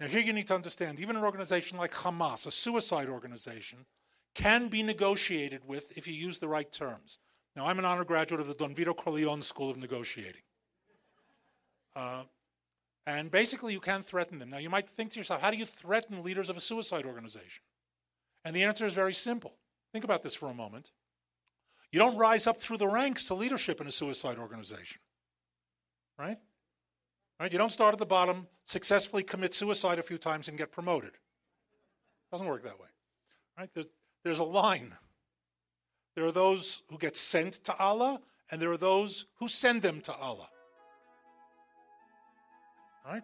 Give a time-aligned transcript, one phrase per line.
[0.00, 3.84] Now, here you need to understand even an organization like Hamas, a suicide organization,
[4.34, 7.18] can be negotiated with if you use the right terms.
[7.54, 10.42] Now, I'm an honor graduate of the Don Vito Corleone School of Negotiating.
[11.94, 12.22] Uh,
[13.06, 14.50] and basically, you can threaten them.
[14.50, 17.62] Now, you might think to yourself, how do you threaten leaders of a suicide organization?
[18.44, 19.52] And the answer is very simple.
[19.92, 20.92] Think about this for a moment.
[21.92, 25.00] You don't rise up through the ranks to leadership in a suicide organization,
[26.18, 26.38] right?
[27.40, 27.50] Right?
[27.50, 31.12] You don't start at the bottom, successfully commit suicide a few times, and get promoted.
[32.30, 32.88] Doesn't work that way.
[33.58, 33.70] Right?
[33.72, 33.86] There's,
[34.22, 34.94] there's a line.
[36.14, 40.02] There are those who get sent to Allah, and there are those who send them
[40.02, 40.50] to Allah.
[43.06, 43.22] Right?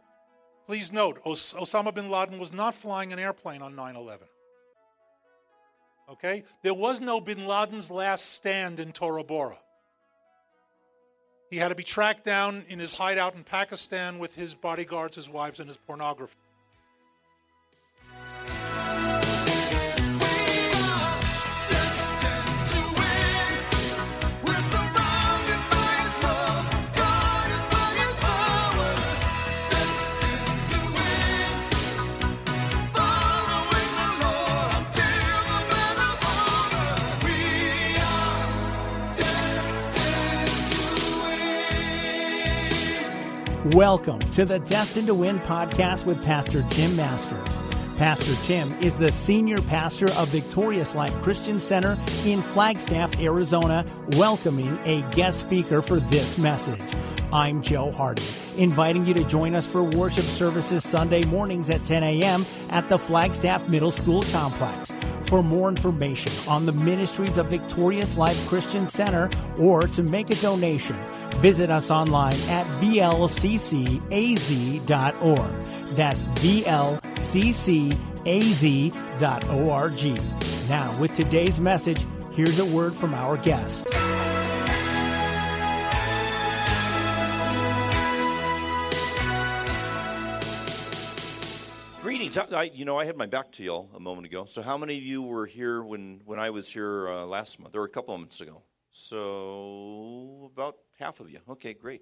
[0.64, 4.26] Please note, Os- Osama bin Laden was not flying an airplane on 9 11.
[6.10, 6.44] Okay?
[6.62, 9.58] There was no bin Laden's last stand in Tora Bora.
[11.50, 15.28] He had to be tracked down in his hideout in Pakistan with his bodyguards, his
[15.28, 16.36] wives, and his pornography.
[43.76, 47.46] Welcome to the Destined to Win podcast with Pastor Tim Masters.
[47.98, 54.78] Pastor Tim is the senior pastor of Victorious Life Christian Center in Flagstaff, Arizona, welcoming
[54.86, 56.80] a guest speaker for this message.
[57.34, 58.22] I'm Joe Hardy,
[58.56, 62.46] inviting you to join us for worship services Sunday mornings at 10 a.m.
[62.70, 64.90] at the Flagstaff Middle School complex.
[65.26, 70.36] For more information on the ministries of Victorious Life Christian Center or to make a
[70.36, 70.96] donation,
[71.36, 74.06] visit us online at vlccaz.org.
[75.96, 76.86] That's vlccaz.org.
[80.68, 83.86] Now, with today's message, here's a word from our guest.
[92.02, 92.38] Greetings.
[92.38, 94.44] I, you know, I had my back to y'all a moment ago.
[94.44, 97.74] So, how many of you were here when, when I was here uh, last month,
[97.74, 98.62] or a couple of months ago?
[98.98, 101.38] So, about half of you.
[101.50, 102.00] Okay, great.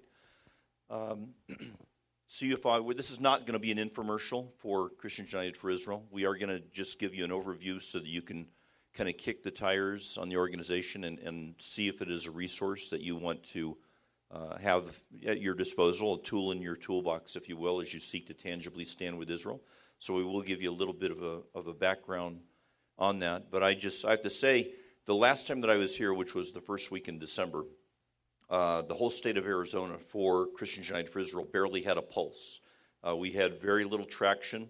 [0.89, 1.31] Um,
[2.29, 6.05] CUFI, this is not going to be an infomercial for Christians United for Israel.
[6.09, 8.47] We are going to just give you an overview so that you can
[8.93, 12.31] kind of kick the tires on the organization and, and see if it is a
[12.31, 13.77] resource that you want to
[14.31, 14.85] uh, have
[15.27, 18.33] at your disposal, a tool in your toolbox, if you will, as you seek to
[18.33, 19.61] tangibly stand with Israel.
[19.99, 22.39] So we will give you a little bit of a, of a background
[22.97, 23.51] on that.
[23.51, 24.71] But I just I have to say,
[25.05, 27.65] the last time that I was here, which was the first week in December,
[28.49, 32.59] uh, the whole state of Arizona for Christians United for Israel barely had a pulse.
[33.07, 34.67] Uh, we had very little traction,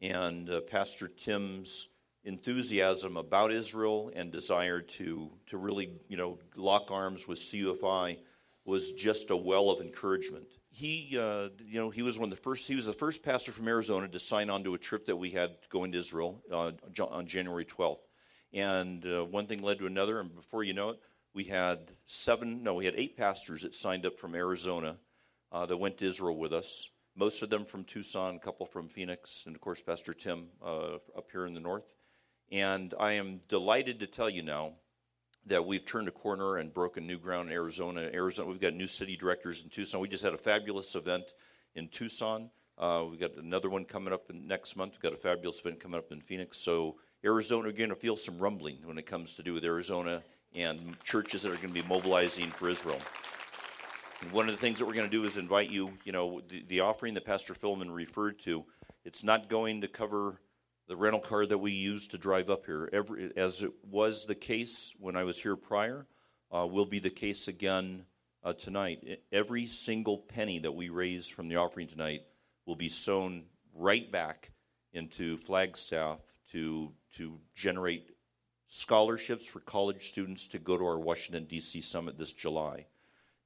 [0.00, 1.88] and uh, Pastor Tim's
[2.24, 8.18] enthusiasm about Israel and desire to to really you know lock arms with CUFI
[8.64, 12.42] was just a well of encouragement he, uh, you know, he was one of the
[12.42, 12.68] first.
[12.68, 15.30] He was the first pastor from Arizona to sign on to a trip that we
[15.30, 16.72] had going to Israel uh,
[17.02, 18.00] on January 12th.
[18.56, 21.00] And uh, one thing led to another, and before you know it,
[21.34, 22.62] we had seven.
[22.62, 24.96] No, we had eight pastors that signed up from Arizona
[25.52, 26.88] uh, that went to Israel with us.
[27.14, 30.94] Most of them from Tucson, a couple from Phoenix, and of course Pastor Tim uh,
[31.14, 31.84] up here in the north.
[32.50, 34.72] And I am delighted to tell you now
[35.44, 38.08] that we've turned a corner and broken new ground in Arizona.
[38.14, 40.00] Arizona, we've got new city directors in Tucson.
[40.00, 41.24] We just had a fabulous event
[41.74, 42.48] in Tucson.
[42.78, 44.92] Uh, we've got another one coming up next month.
[44.92, 46.56] We've got a fabulous event coming up in Phoenix.
[46.56, 50.22] So Arizona, we're going to feel some rumbling when it comes to do with Arizona
[50.54, 53.00] and churches that are going to be mobilizing for Israel.
[54.20, 55.90] And one of the things that we're going to do is invite you.
[56.04, 58.64] You know, the, the offering that Pastor Philman referred to.
[59.04, 60.40] It's not going to cover
[60.86, 64.36] the rental car that we use to drive up here, every, as it was the
[64.36, 66.06] case when I was here prior,
[66.54, 68.04] uh, will be the case again
[68.44, 69.00] uh, tonight.
[69.32, 72.22] Every single penny that we raise from the offering tonight
[72.66, 74.52] will be sown right back
[74.92, 76.20] into Flagstaff
[76.52, 78.10] to to generate
[78.68, 81.80] scholarships for college students to go to our Washington D.C.
[81.80, 82.86] summit this July.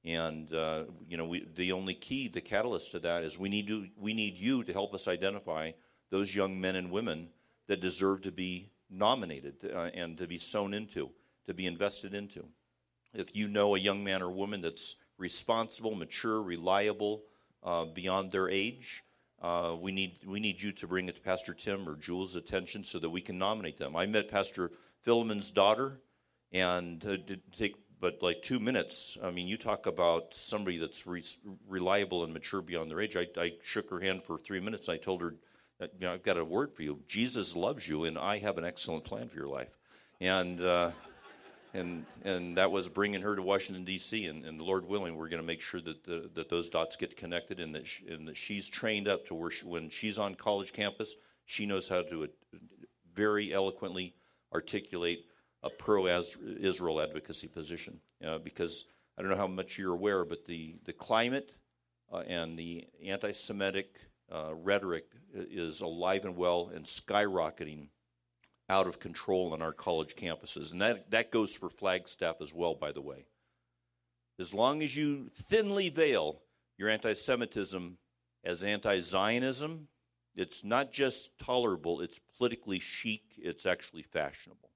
[0.04, 3.66] And uh, you know, we, the only key, the catalyst to that is we need
[3.66, 5.72] to, we need you to help us identify
[6.10, 7.28] those young men and women
[7.66, 11.10] that deserve to be nominated uh, and to be sown into,
[11.46, 12.44] to be invested into.
[13.12, 17.22] If you know a young man or woman that's responsible, mature, reliable,
[17.62, 19.02] uh, beyond their age,
[19.40, 22.84] uh, we need we need you to bring it to Pastor Tim or Jules' attention
[22.84, 23.96] so that we can nominate them.
[23.96, 24.70] I met Pastor
[25.02, 26.00] Philemon's daughter,
[26.52, 29.16] and uh, did take but like two minutes.
[29.22, 31.24] I mean, you talk about somebody that's re-
[31.68, 33.16] reliable and mature beyond their age.
[33.16, 34.88] I, I shook her hand for three minutes.
[34.88, 35.34] and I told her
[35.80, 37.00] uh, you know, I've got a word for you.
[37.08, 39.78] Jesus loves you, and I have an excellent plan for your life.
[40.20, 40.90] And uh,
[41.74, 44.26] and and that was bringing her to Washington D.C.
[44.26, 47.16] And, and Lord willing, we're going to make sure that the, that those dots get
[47.16, 50.34] connected, and that she, and that she's trained up to where she, when she's on
[50.34, 51.14] college campus,
[51.46, 52.26] she knows how to uh,
[53.14, 54.14] very eloquently
[54.52, 55.26] articulate
[55.62, 58.00] a pro-Israel advocacy position.
[58.26, 58.86] Uh, because
[59.16, 61.52] I don't know how much you're aware, but the the climate
[62.12, 64.00] uh, and the anti-Semitic
[64.32, 67.88] uh, rhetoric is alive and well and skyrocketing
[68.70, 70.70] out of control on our college campuses.
[70.70, 73.26] And that, that goes for Flagstaff as well, by the way.
[74.38, 76.40] As long as you thinly veil
[76.78, 77.98] your anti Semitism
[78.44, 79.88] as anti Zionism,
[80.36, 84.70] it's not just tolerable, it's politically chic, it's actually fashionable.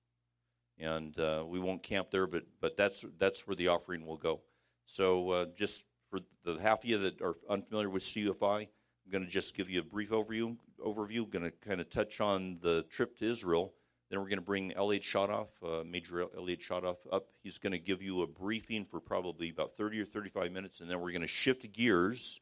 [0.80, 4.40] And uh, we won't camp there, but, but that's, that's where the offering will go.
[4.86, 9.24] So, uh, just for the half of you that are unfamiliar with CUFI, I'm going
[9.24, 10.56] to just give you a brief overview.
[10.84, 11.30] Overview.
[11.30, 13.72] Going to kind of touch on the trip to Israel
[14.10, 17.26] then we're going to bring Elliott Chodoff, uh, Major Elliott Chodoff, up.
[17.42, 20.90] He's going to give you a briefing for probably about 30 or 35 minutes, and
[20.90, 22.40] then we're going to shift gears.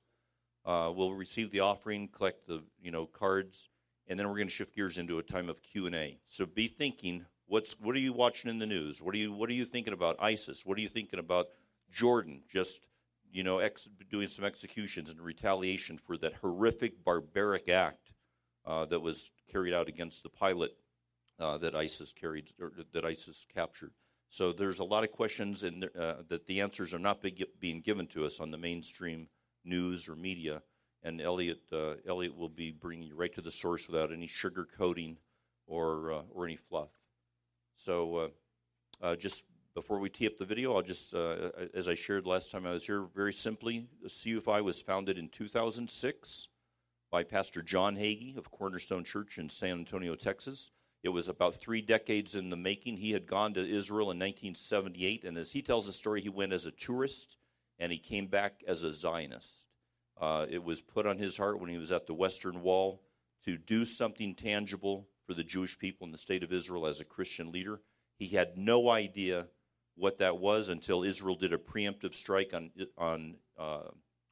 [0.65, 3.69] Uh, we'll receive the offering, collect the you know cards,
[4.09, 6.19] and then we're going to shift gears into a time of Q and A.
[6.27, 9.01] So be thinking, what's what are you watching in the news?
[9.01, 10.65] What are you what are you thinking about ISIS?
[10.65, 11.47] What are you thinking about
[11.93, 12.43] Jordan?
[12.49, 12.81] Just
[13.33, 18.11] you know, ex- doing some executions in retaliation for that horrific, barbaric act
[18.67, 20.77] uh, that was carried out against the pilot
[21.43, 23.93] uh, that ISIS carried or that ISIS captured.
[24.31, 27.83] So there's a lot of questions and uh, that the answers are not be, being
[27.83, 29.29] given to us on the mainstream
[29.65, 30.63] news or media.
[31.03, 34.67] And Elliott, uh, Elliott will be bringing you right to the source without any sugar
[34.79, 35.19] coating
[35.67, 36.89] or uh, or any fluff.
[37.75, 38.29] So uh,
[39.07, 39.45] uh, just
[39.75, 41.15] before we tee up the video, I'll just,
[41.75, 46.49] as I shared last time I was here, very simply, CUFI was founded in 2006
[47.11, 50.71] by Pastor John Hagee of Cornerstone Church in San Antonio, Texas.
[51.03, 52.97] It was about three decades in the making.
[52.97, 56.53] He had gone to Israel in 1978, and as he tells the story, he went
[56.53, 57.37] as a tourist
[57.79, 59.67] and he came back as a Zionist.
[60.21, 63.03] Uh, it was put on his heart when he was at the Western Wall
[63.45, 67.05] to do something tangible for the Jewish people in the state of Israel as a
[67.05, 67.81] Christian leader.
[68.19, 69.49] He had no idea
[69.97, 73.89] what that was until Israel did a preemptive strike on on uh,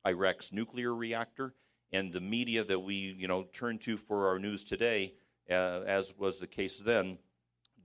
[0.06, 1.54] Iraq's nuclear reactor,
[1.92, 5.14] and the media that we you know turn to for our news today
[5.50, 7.18] uh, as was the case then,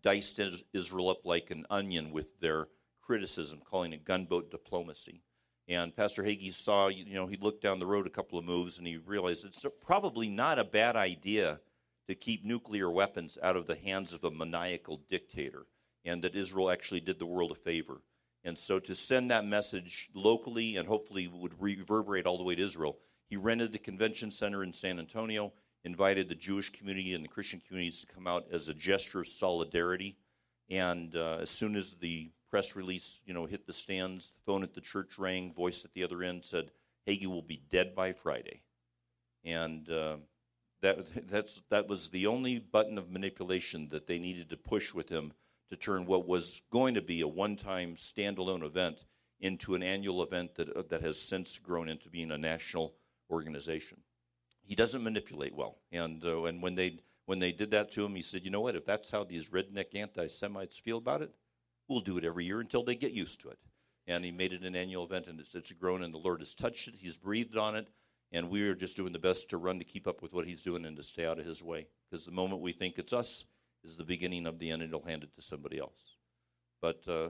[0.01, 0.39] diced
[0.73, 2.67] Israel up like an onion with their
[3.01, 5.21] criticism, calling it gunboat diplomacy.
[5.67, 8.77] And Pastor Hagee saw, you know, he looked down the road a couple of moves
[8.77, 11.59] and he realized it's probably not a bad idea
[12.07, 15.65] to keep nuclear weapons out of the hands of a maniacal dictator,
[16.03, 18.01] and that Israel actually did the world a favor.
[18.43, 22.61] And so to send that message locally and hopefully would reverberate all the way to
[22.61, 25.51] Israel, he rented the convention center in San Antonio
[25.85, 29.27] invited the Jewish community and the Christian communities to come out as a gesture of
[29.27, 30.17] solidarity.
[30.69, 34.63] And uh, as soon as the press release, you know, hit the stands, the phone
[34.63, 36.71] at the church rang, voice at the other end said,
[37.07, 38.61] Hagee will be dead by Friday.
[39.43, 40.17] And uh,
[40.81, 45.07] that, that's, that was the only button of manipulation that they needed to push with
[45.07, 45.33] him
[45.69, 48.97] to turn what was going to be a one time standalone event
[49.39, 52.95] into an annual event that, uh, that has since grown into being a national
[53.29, 53.97] organization
[54.65, 55.77] he doesn't manipulate well.
[55.91, 58.61] And uh, and when they when they did that to him, he said, "You know
[58.61, 58.75] what?
[58.75, 61.31] If that's how these redneck anti-Semites feel about it,
[61.87, 63.59] we'll do it every year until they get used to it."
[64.07, 66.53] And he made it an annual event, and it's, it's grown, and the Lord has
[66.53, 66.95] touched it.
[66.95, 67.87] He's breathed on it,
[68.31, 70.61] and we are just doing the best to run to keep up with what He's
[70.61, 71.87] doing and to stay out of His way.
[72.09, 73.45] Because the moment we think it's us
[73.83, 76.17] is the beginning of the end, and He'll hand it to somebody else.
[76.81, 77.29] But uh,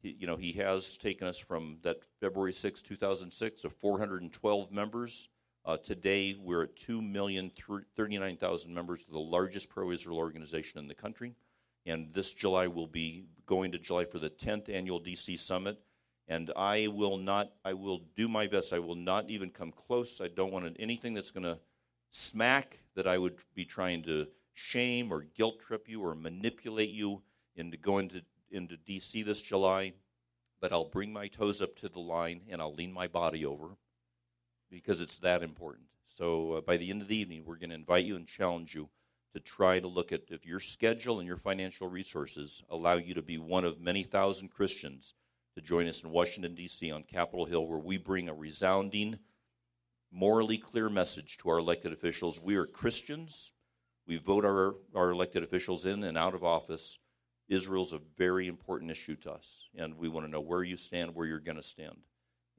[0.00, 5.28] he, you know, He has taken us from that February 6, 2006, of 412 members
[5.64, 11.36] uh, today, we're at 2,039,000 members, the largest pro Israel organization in the country.
[11.86, 15.78] And this July, we'll be going to July for the 10th annual DC Summit.
[16.26, 18.72] And I will not, I will do my best.
[18.72, 20.20] I will not even come close.
[20.20, 21.58] I don't want anything that's going to
[22.10, 27.22] smack that I would be trying to shame or guilt trip you or manipulate you
[27.54, 29.92] into going to, into DC this July.
[30.60, 33.76] But I'll bring my toes up to the line and I'll lean my body over
[34.72, 35.86] because it's that important.
[36.08, 38.74] So uh, by the end of the evening, we're going to invite you and challenge
[38.74, 38.88] you
[39.34, 43.22] to try to look at if your schedule and your financial resources allow you to
[43.22, 45.14] be one of many thousand Christians
[45.54, 46.90] to join us in Washington, D.C.
[46.90, 49.18] on Capitol Hill, where we bring a resounding,
[50.10, 52.40] morally clear message to our elected officials.
[52.40, 53.52] We are Christians.
[54.06, 56.98] We vote our, our elected officials in and out of office.
[57.48, 61.14] Israel's a very important issue to us, and we want to know where you stand,
[61.14, 61.96] where you're going to stand.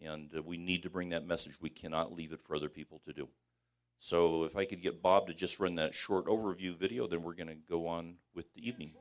[0.02, 1.54] And uh, we need to bring that message.
[1.62, 3.28] We cannot leave it for other people to do.
[4.00, 7.36] So if I could get Bob to just run that short overview video, then we're
[7.36, 8.94] going to go on with the evening.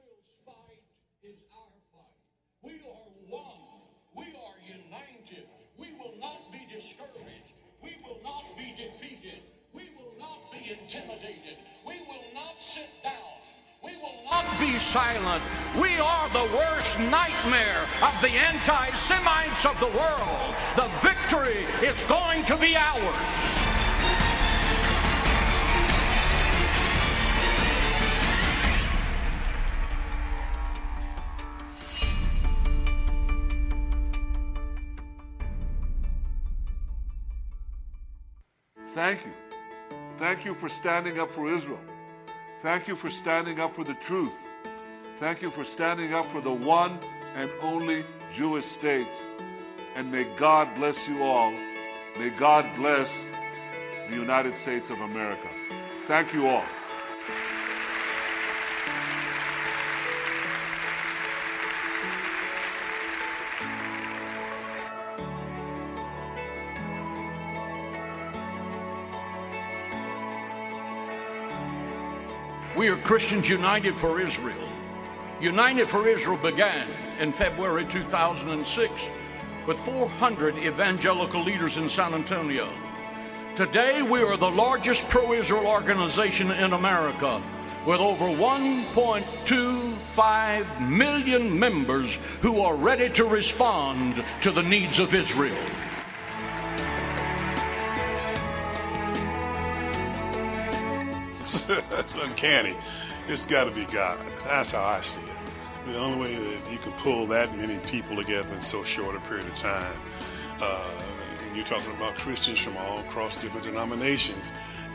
[14.59, 15.42] Be silent.
[15.80, 20.54] We are the worst nightmare of the anti Semites of the world.
[20.76, 23.73] The victory is going to be ours.
[38.94, 39.32] Thank you.
[40.18, 41.80] Thank you for standing up for Israel.
[42.62, 44.38] Thank you for standing up for the truth.
[45.19, 46.97] Thank you for standing up for the one
[47.35, 49.09] and only Jewish state.
[49.97, 51.50] And may God bless you all.
[52.16, 53.26] May God bless
[54.09, 55.49] the United States of America.
[56.07, 56.64] Thank you all.
[72.82, 74.68] We are Christians United for Israel.
[75.40, 76.88] United for Israel began
[77.20, 79.08] in February 2006
[79.68, 82.68] with 400 evangelical leaders in San Antonio.
[83.54, 87.40] Today, we are the largest pro Israel organization in America
[87.86, 95.54] with over 1.25 million members who are ready to respond to the needs of Israel.
[101.42, 102.76] That's uncanny.
[103.26, 104.18] It's got to be God.
[104.44, 105.87] That's how I see it.
[105.87, 109.20] The only way that you can pull that many people together in so short a
[109.20, 109.92] period of time,
[110.61, 110.90] uh,
[111.44, 114.52] and you're talking about Christians from all across different denominations,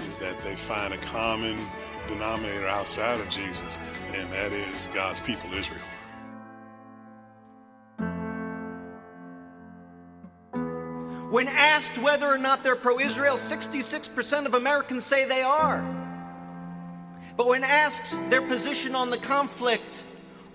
[0.08, 1.60] is that they find a common
[2.08, 3.78] denominator outside of Jesus,
[4.14, 5.82] and that is God's people, Israel.
[11.30, 15.97] When asked whether or not they're pro Israel, 66% of Americans say they are.
[17.38, 20.06] But when asked their position on the conflict,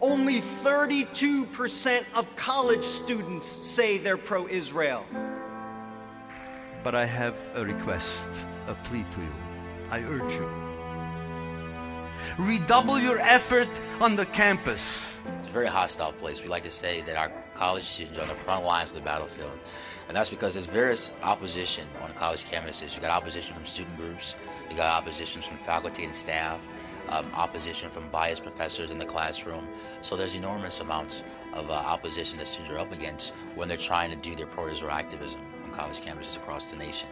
[0.01, 5.07] only 32% of college students say they're pro Israel.
[6.83, 8.29] But I have a request,
[8.67, 9.33] a plea to you.
[9.91, 10.49] I urge you.
[12.39, 13.69] Redouble your effort
[14.01, 15.09] on the campus.
[15.39, 16.43] It's a very hostile place.
[16.43, 19.03] We like to say that our college students are on the front lines of the
[19.03, 19.53] battlefield.
[20.09, 22.95] And that's because there's various opposition on college campuses.
[22.95, 24.35] You've got opposition from student groups,
[24.73, 26.59] you got oppositions from faculty and staff,
[27.11, 29.69] um, opposition from biased professors in the classroom.
[30.01, 34.09] So there's enormous amounts of uh, opposition that students are up against when they're trying
[34.11, 37.09] to do their pro-Israel activism on college campuses across the nation.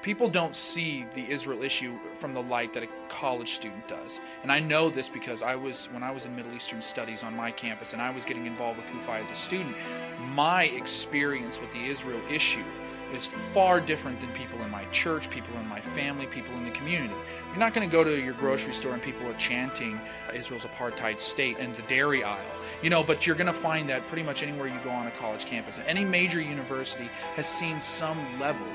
[0.00, 4.20] People don't see the Israel issue from the light that a college student does.
[4.42, 7.34] And I know this because I was, when I was in Middle Eastern studies on
[7.36, 9.76] my campus and I was getting involved with CUFI as a student,
[10.20, 12.64] my experience with the Israel issue
[13.12, 16.70] is far different than people in my church, people in my family, people in the
[16.70, 17.14] community.
[17.48, 20.00] You're not going to go to your grocery store and people are chanting
[20.32, 22.40] Israel's apartheid state in the dairy aisle,
[22.82, 25.10] you know, but you're going to find that pretty much anywhere you go on a
[25.12, 25.78] college campus.
[25.86, 28.66] Any major university has seen some level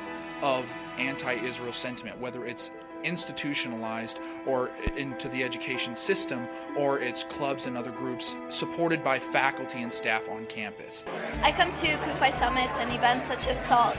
[0.42, 0.66] of
[0.98, 2.72] anti Israel sentiment, whether it's
[3.04, 9.82] institutionalized or into the education system or it's clubs and other groups supported by faculty
[9.82, 11.06] and staff on campus.
[11.42, 13.96] I come to CUFI summits and events such as SALT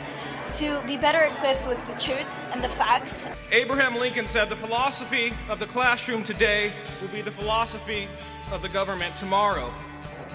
[0.58, 3.26] to be better equipped with the truth and the facts.
[3.52, 8.08] Abraham Lincoln said the philosophy of the classroom today will be the philosophy
[8.50, 9.72] of the government tomorrow.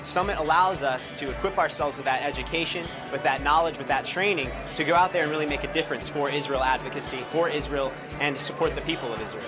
[0.02, 4.50] Summit allows us to equip ourselves with that education, with that knowledge, with that training
[4.76, 8.36] to go out there and really make a difference for Israel advocacy, for Israel, and
[8.36, 9.44] to support the people of Israel.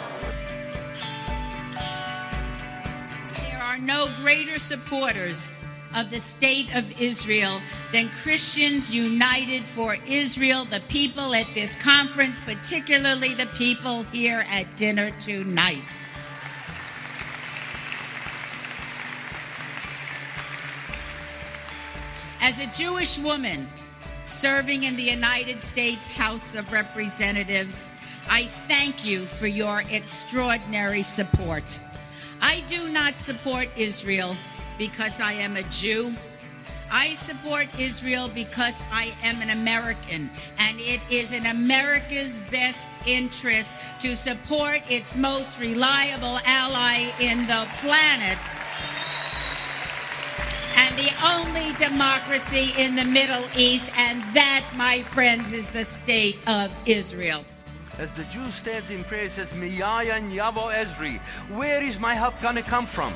[3.37, 5.57] There are no greater supporters
[5.95, 7.61] of the state of Israel
[7.91, 14.75] than Christians united for Israel, the people at this conference, particularly the people here at
[14.75, 15.83] dinner tonight.
[22.39, 23.67] As a Jewish woman
[24.27, 27.91] serving in the United States House of Representatives,
[28.29, 31.79] I thank you for your extraordinary support.
[32.39, 34.37] I do not support Israel
[34.77, 36.13] because I am a Jew.
[36.91, 40.29] I support Israel because I am an American,
[40.59, 47.67] and it is in America's best interest to support its most reliable ally in the
[47.81, 48.37] planet
[50.77, 56.37] and the only democracy in the Middle East, and that, my friends, is the state
[56.47, 57.43] of Israel.
[57.97, 61.19] As the Jew stands in prayer, says, Miyayan Yavo Ezri.
[61.49, 63.15] Where is my help gonna come from?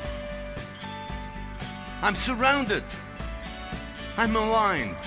[2.02, 2.84] I'm surrounded.
[4.18, 4.98] I'm aligned.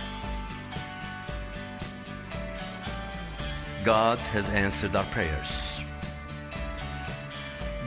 [3.85, 5.81] God has answered our prayers.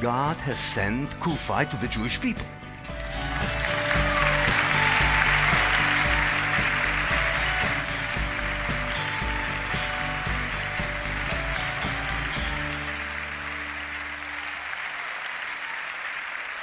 [0.02, 2.46] God has sent CUFI to the Jewish people.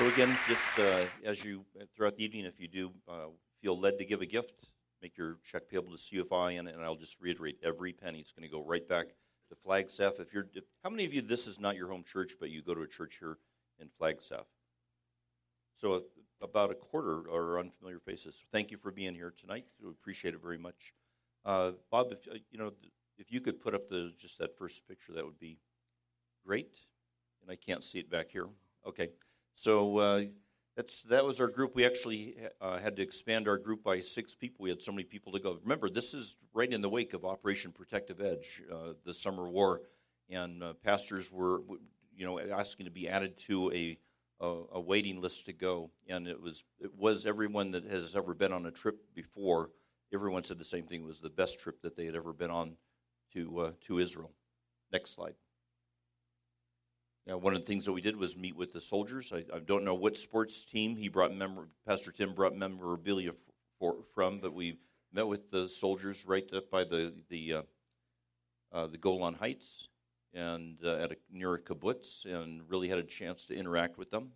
[0.05, 1.65] So again, just uh, as you
[1.97, 3.29] throughout the evening, if you do uh,
[3.63, 4.53] feel led to give a gift,
[5.01, 8.47] make your check payable to CFI, and, and I'll just reiterate: every penny is going
[8.47, 9.07] to go right back
[9.49, 10.21] to Flagstaff.
[10.21, 12.61] If you're, if, how many of you this is not your home church, but you
[12.61, 13.39] go to a church here
[13.81, 14.45] in Flagstaff?
[15.75, 16.01] So uh,
[16.43, 18.45] about a quarter are unfamiliar faces.
[18.53, 19.65] Thank you for being here tonight.
[19.83, 20.93] We appreciate it very much.
[21.47, 22.73] Uh, Bob, if uh, you know,
[23.17, 25.57] if you could put up the just that first picture, that would be
[26.47, 26.77] great.
[27.41, 28.49] And I can't see it back here.
[28.87, 29.09] Okay.
[29.55, 30.23] So uh,
[30.77, 31.75] that's that was our group.
[31.75, 34.65] We actually uh, had to expand our group by six people.
[34.65, 35.59] We had so many people to go.
[35.63, 39.83] Remember, this is right in the wake of Operation Protective Edge, uh, the summer war,
[40.29, 41.61] and uh, pastors were,
[42.17, 43.99] you know, asking to be added to a,
[44.41, 45.91] a, a waiting list to go.
[46.09, 49.71] And it was it was everyone that has ever been on a trip before.
[50.13, 51.03] Everyone said the same thing.
[51.03, 52.77] It was the best trip that they had ever been on
[53.35, 54.33] to uh, to Israel.
[54.93, 55.35] Next slide.
[57.27, 59.33] Now, one of the things that we did was meet with the soldiers.
[59.33, 61.33] I, I don't know what sports team he brought
[61.87, 63.31] Pastor Tim brought memorabilia
[63.79, 64.79] for, from, but we
[65.13, 67.63] met with the soldiers right up by the the uh,
[68.73, 69.89] uh, the Golan Heights
[70.35, 74.11] and uh, at a, near a kibbutz, and really had a chance to interact with
[74.11, 74.33] them.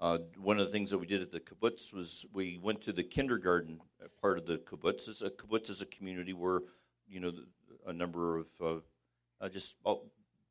[0.00, 2.92] Uh, one of the things that we did at the kibbutz was we went to
[2.92, 3.78] the kindergarten
[4.22, 5.08] part of the kibbutz.
[5.20, 6.60] a kibbutz is a community where
[7.06, 7.32] you know
[7.86, 8.46] a number of
[9.40, 9.76] uh, just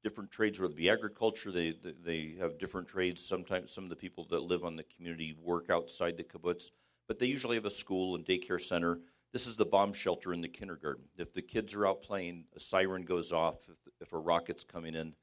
[0.03, 3.25] different trades, whether it be agriculture, they, they have different trades.
[3.25, 6.71] Sometimes some of the people that live on the community work outside the kibbutz,
[7.07, 8.99] but they usually have a school and daycare center.
[9.31, 11.05] This is the bomb shelter in the kindergarten.
[11.17, 14.93] If the kids are out playing, a siren goes off if, if a rocket's coming
[14.93, 15.13] in,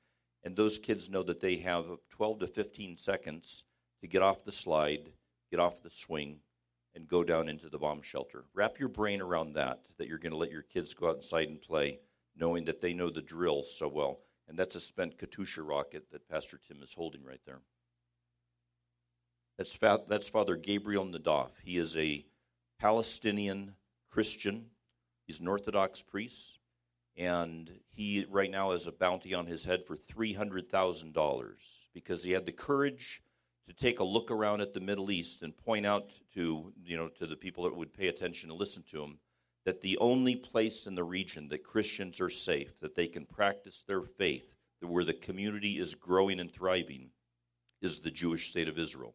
[0.44, 3.64] and those kids know that they have 12 to 15 seconds
[4.00, 5.12] to get off the slide,
[5.50, 6.38] get off the swing,
[6.94, 8.44] and go down into the bomb shelter.
[8.54, 11.60] Wrap your brain around that, that you're going to let your kids go outside and
[11.60, 12.00] play,
[12.36, 14.20] knowing that they know the drill so well.
[14.50, 17.60] And that's a spent Katyusha rocket that Pastor Tim is holding right there.
[19.56, 21.50] That's, fa- that's Father Gabriel Naddaf.
[21.62, 22.26] He is a
[22.80, 23.74] Palestinian
[24.10, 24.66] Christian.
[25.28, 26.58] He's an Orthodox priest.
[27.16, 31.52] And he right now has a bounty on his head for $300,000
[31.94, 33.22] because he had the courage
[33.68, 37.06] to take a look around at the Middle East and point out to, you know,
[37.20, 39.18] to the people that would pay attention and listen to him
[39.70, 43.84] that the only place in the region that Christians are safe, that they can practice
[43.86, 47.10] their faith, that where the community is growing and thriving,
[47.80, 49.14] is the Jewish state of Israel.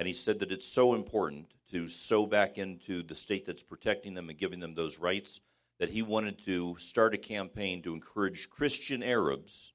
[0.00, 4.12] And he said that it's so important to sow back into the state that's protecting
[4.12, 5.40] them and giving them those rights
[5.78, 9.72] that he wanted to start a campaign to encourage Christian Arabs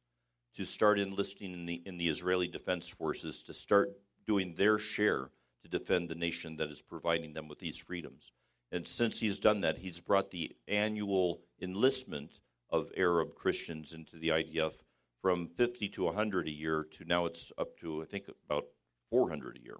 [0.56, 3.94] to start enlisting in the, in the Israeli Defense Forces to start
[4.26, 5.30] doing their share
[5.63, 8.34] to defend the nation that is providing them with these freedoms.
[8.71, 14.30] And since he's done that, he's brought the annual enlistment of Arab Christians into the
[14.30, 14.73] IDF
[15.21, 18.65] from 50 to 100 a year to now it's up to I think about
[19.10, 19.77] 400 a year.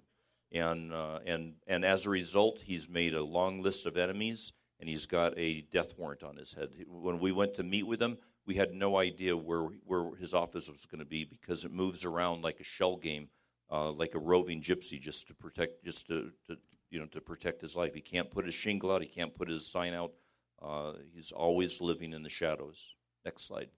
[0.52, 4.88] And uh, and and as a result, he's made a long list of enemies, and
[4.88, 6.70] he's got a death warrant on his head.
[6.88, 10.70] When we went to meet with him, we had no idea where where his office
[10.70, 13.28] was going to be because it moves around like a shell game,
[13.70, 16.56] uh, like a roving gypsy, just to protect, just to, to
[16.90, 17.94] you know, to protect his life.
[17.94, 19.02] He can't put his shingle out.
[19.02, 20.12] He can't put his sign out.
[20.60, 22.94] Uh, he's always living in the shadows.
[23.24, 23.68] Next slide.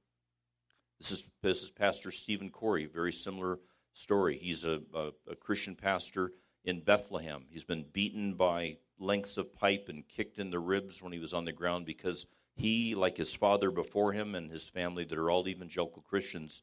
[0.98, 2.90] This is this is Pastor Steven Khoury.
[2.90, 3.58] Very similar
[3.94, 4.38] story.
[4.38, 6.32] He's a, a, a Christian pastor
[6.64, 7.44] in Bethlehem.
[7.48, 11.34] He's been beaten by lengths of pipe and kicked in the ribs when he was
[11.34, 15.30] on the ground because he, like his father before him and his family, that are
[15.30, 16.62] all evangelical Christians,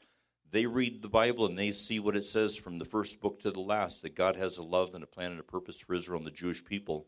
[0.51, 3.51] they read the Bible and they see what it says from the first book to
[3.51, 6.19] the last that God has a love and a plan and a purpose for Israel
[6.19, 7.05] and the Jewish people,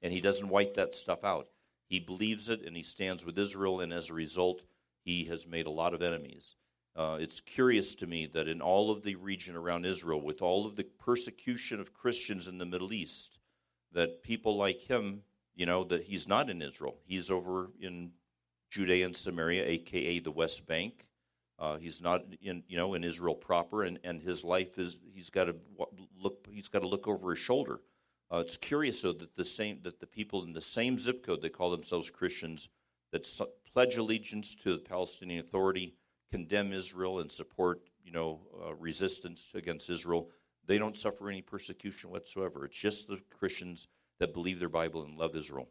[0.00, 1.48] and He doesn't white that stuff out.
[1.88, 4.62] He believes it and He stands with Israel, and as a result,
[5.04, 6.56] He has made a lot of enemies.
[6.96, 10.66] Uh, it's curious to me that in all of the region around Israel, with all
[10.66, 13.38] of the persecution of Christians in the Middle East,
[13.92, 15.22] that people like him,
[15.54, 16.96] you know, that he's not in Israel.
[17.06, 18.10] He's over in
[18.70, 21.06] Judea and Samaria, aka the West Bank
[21.58, 25.30] uh, he's not in, you know, in Israel proper, and, and his life is he's
[25.30, 25.56] got to
[26.20, 27.80] look he's got to look over his shoulder.
[28.32, 31.42] Uh, it's curious though that the same that the people in the same zip code
[31.42, 32.68] they call themselves Christians,
[33.12, 35.94] that su- pledge allegiance to the Palestinian Authority,
[36.30, 40.30] condemn Israel, and support you know uh, resistance against Israel,
[40.66, 42.66] they don't suffer any persecution whatsoever.
[42.66, 43.88] It's just the Christians
[44.20, 45.68] that believe their Bible and love Israel.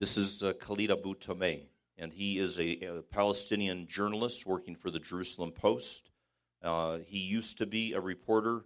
[0.00, 1.66] This is uh, Khaled Abu Toameh,
[2.00, 6.10] and he is a, a, Palestinian journalist working for the Jerusalem Post.
[6.62, 8.64] Uh, he used to be a reporter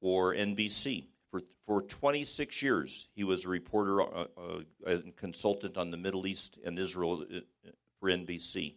[0.00, 1.08] for NBC.
[1.32, 6.26] For, for 26 years, he was a reporter uh, uh, and consultant on the Middle
[6.26, 7.40] East and Israel uh,
[7.98, 8.76] for NBC.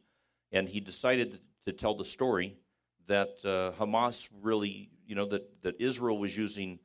[0.52, 2.58] And he decided to tell the story
[3.08, 6.80] that Hamas really, you know, that, that Israel was using,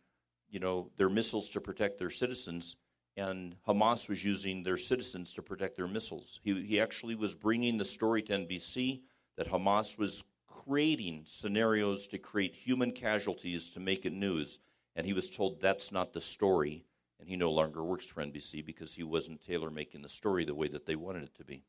[0.50, 2.76] you know, their missiles to protect their citizens,
[3.16, 6.40] and Hamas was using their citizens to protect their missiles.
[6.42, 9.02] He, he actually was bringing the story to NBC
[9.36, 14.60] that Hamas was creating scenarios to create human casualties to make it news.
[14.96, 16.84] And he was told that's not the story,
[17.20, 20.54] and he no longer works for NBC because he wasn't tailor making the story the
[20.54, 21.64] way that they wanted it to be.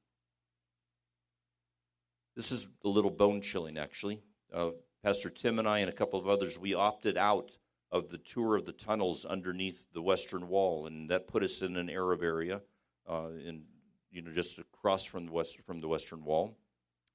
[2.36, 4.22] This is a little bone chilling, actually.
[4.54, 4.72] Uh,
[5.04, 7.52] Pastor Tim and I and a couple of others, we opted out
[7.92, 11.78] of the tour of the tunnels underneath the Western Wall, and that put us in
[11.78, 12.62] an Arab area,
[13.08, 13.64] uh, in
[14.12, 16.58] you know just across from the west from the Western Wall,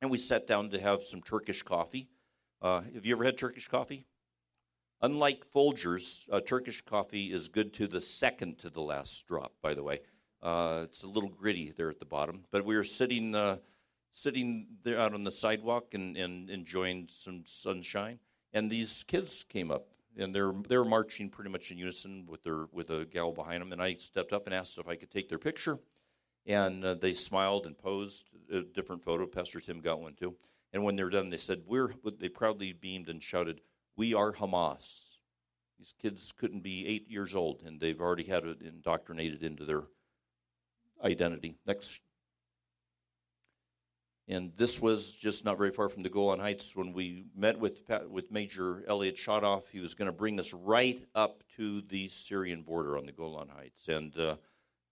[0.01, 2.09] and we sat down to have some Turkish coffee.
[2.63, 4.07] Uh, have you ever had Turkish coffee?
[5.03, 9.53] Unlike Folgers, uh, Turkish coffee is good to the second to the last drop.
[9.63, 10.01] By the way,
[10.43, 13.57] uh, it's a little gritty there at the bottom, but we were sitting uh,
[14.13, 18.19] sitting there out on the sidewalk and, and enjoying some sunshine,
[18.53, 22.66] and these kids came up and they're they're marching pretty much in unison with their
[22.73, 23.73] with a gal behind them.
[23.73, 25.79] And I stepped up and asked if I could take their picture,
[26.46, 29.27] and uh, they smiled and posed a different photo.
[29.27, 30.35] Pastor Tim got one too.
[30.73, 33.61] And when they were done, they said, "We're." They proudly beamed and shouted,
[33.96, 35.18] "We are Hamas."
[35.79, 39.85] These kids couldn't be eight years old, and they've already had it indoctrinated into their
[41.03, 41.57] identity.
[41.66, 42.01] Next
[44.31, 47.81] and this was just not very far from the Golan Heights when we met with
[48.09, 49.64] with Major Elliott Chodoff.
[49.73, 53.49] He was going to bring us right up to the Syrian border on the Golan
[53.49, 54.37] Heights, and uh,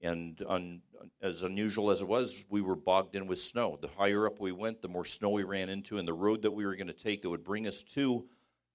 [0.03, 0.83] and un,
[1.22, 3.79] as unusual as it was, we were bogged in with snow.
[3.81, 6.51] The higher up we went, the more snow we ran into, and the road that
[6.51, 8.24] we were going to take that would bring us to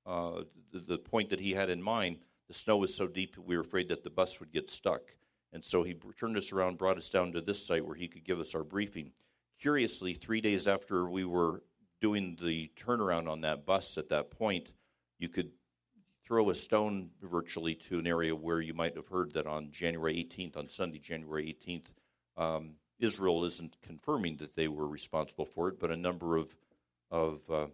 [0.05, 3.57] uh, the, the point that he had in mind, the snow was so deep we
[3.57, 5.01] were afraid that the bus would get stuck.
[5.51, 8.23] And so he turned us around, brought us down to this site where he could
[8.23, 9.11] give us our briefing
[9.61, 11.63] curiously, three days after we were
[12.01, 14.69] doing the turnaround on that bus at that point,
[15.19, 15.51] you could
[16.25, 20.15] throw a stone virtually to an area where you might have heard that on January
[20.15, 21.85] 18th, on Sunday, January 18th,
[22.41, 26.55] um, Israel isn't confirming that they were responsible for it, but a number of
[27.11, 27.67] of uh,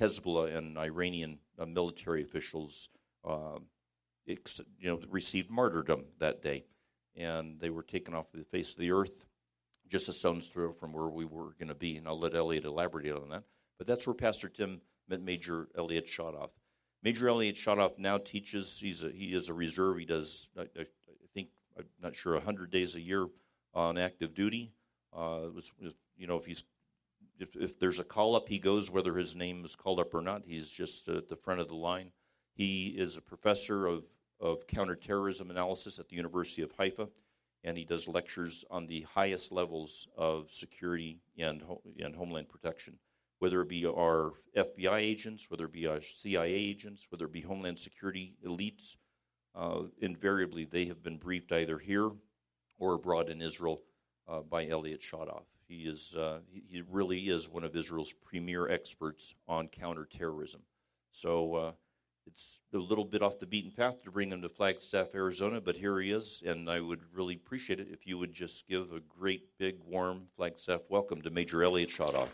[0.00, 2.88] Hezbollah and Iranian uh, military officials,
[3.24, 3.58] uh,
[4.28, 6.64] ex- you know, received martyrdom that day,
[7.16, 9.26] and they were taken off the face of the earth
[9.94, 11.96] just a stone's throw from where we were going to be.
[11.96, 13.44] And I'll let Elliott elaborate on that.
[13.78, 16.50] But that's where Pastor Tim met Major Elliott Chodoff.
[17.04, 18.76] Major Elliott Chodoff now teaches.
[18.76, 19.98] He's a, he is a reserve.
[19.98, 20.86] He does, I, I
[21.32, 23.28] think, I'm not sure, 100 days a year
[23.72, 24.72] on active duty.
[25.12, 25.70] Uh, was,
[26.16, 26.64] you know, if he's
[27.38, 30.22] if, if there's a call up, he goes whether his name is called up or
[30.22, 30.42] not.
[30.44, 32.10] He's just at the front of the line.
[32.56, 34.02] He is a professor of,
[34.40, 37.08] of counterterrorism analysis at the University of Haifa
[37.64, 41.62] and he does lectures on the highest levels of security and,
[41.98, 42.94] and homeland protection,
[43.38, 47.40] whether it be our FBI agents, whether it be our CIA agents, whether it be
[47.40, 48.96] Homeland Security elites.
[49.54, 52.10] Uh, invariably, they have been briefed either here
[52.78, 53.82] or abroad in Israel
[54.28, 55.44] uh, by Elliott Chodoff.
[55.66, 60.60] He is uh, he really is one of Israel's premier experts on counterterrorism.
[61.12, 61.72] So uh,
[62.26, 65.76] it's a little bit off the beaten path to bring him to Flagstaff, Arizona, but
[65.76, 69.00] here he is, and I would really appreciate it if you would just give a
[69.00, 72.28] great, big, warm Flagstaff welcome to Major Elliott Chodoff.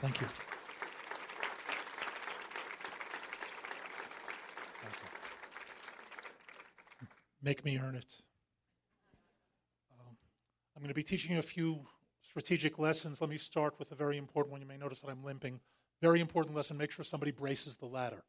[0.00, 0.26] Thank you.
[7.42, 8.16] Make me earn it.
[10.82, 11.78] I'm going to be teaching you a few
[12.28, 13.20] strategic lessons.
[13.20, 14.60] Let me start with a very important one.
[14.60, 15.60] You may notice that I'm limping.
[16.00, 18.24] Very important lesson make sure somebody braces the ladder.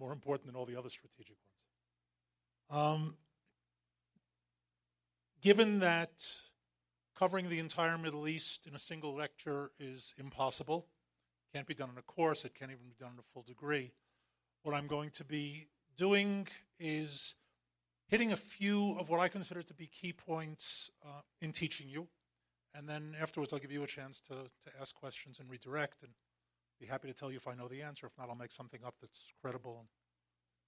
[0.00, 1.36] More important than all the other strategic
[2.70, 2.82] ones.
[2.82, 3.16] Um,
[5.42, 6.12] given that
[7.14, 10.86] covering the entire Middle East in a single lecture is impossible,
[11.52, 13.92] can't be done in a course, it can't even be done in a full degree.
[14.62, 16.48] What I'm going to be doing
[16.80, 17.34] is
[18.08, 22.06] hitting a few of what I consider to be key points uh, in teaching you.
[22.74, 26.02] And then afterwards, I'll give you a chance to, to ask questions and redirect.
[26.02, 26.12] And
[26.80, 28.06] Be happy to tell you if I know the answer.
[28.06, 29.88] If not, I'll make something up that's credible and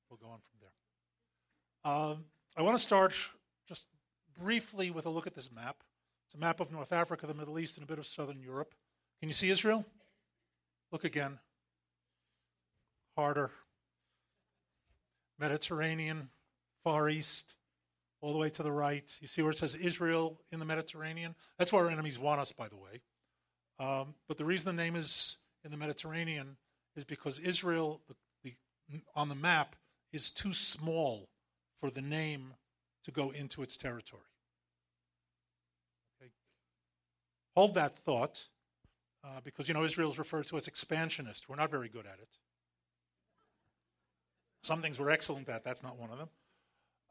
[0.09, 1.93] we'll go on from there.
[1.93, 2.25] Um,
[2.57, 3.15] I want to start
[3.69, 3.87] just
[4.39, 5.77] briefly with a look at this map.
[6.27, 8.75] It's a map of North Africa, the Middle East, and a bit of Southern Europe.
[9.21, 9.85] Can you see Israel?
[10.91, 11.39] Look again.
[13.17, 13.51] Harder.
[15.39, 16.31] Mediterranean,
[16.87, 17.57] Far East,
[18.21, 19.13] all the way to the right.
[19.21, 21.35] You see where it says Israel in the Mediterranean?
[21.59, 23.03] That's where our enemies want us, by the way.
[23.81, 26.57] Um, but the reason the name is in the Mediterranean
[26.95, 29.75] is because Israel, the, the, on the map,
[30.13, 31.29] is too small
[31.81, 32.55] for the name
[33.03, 34.23] to go into its territory.
[36.23, 36.31] Okay.
[37.57, 38.47] Hold that thought,
[39.25, 41.49] uh, because you know Israel is referred to as expansionist.
[41.49, 42.39] We're not very good at it.
[44.63, 45.65] Some things we're excellent at.
[45.65, 46.29] That's not one of them.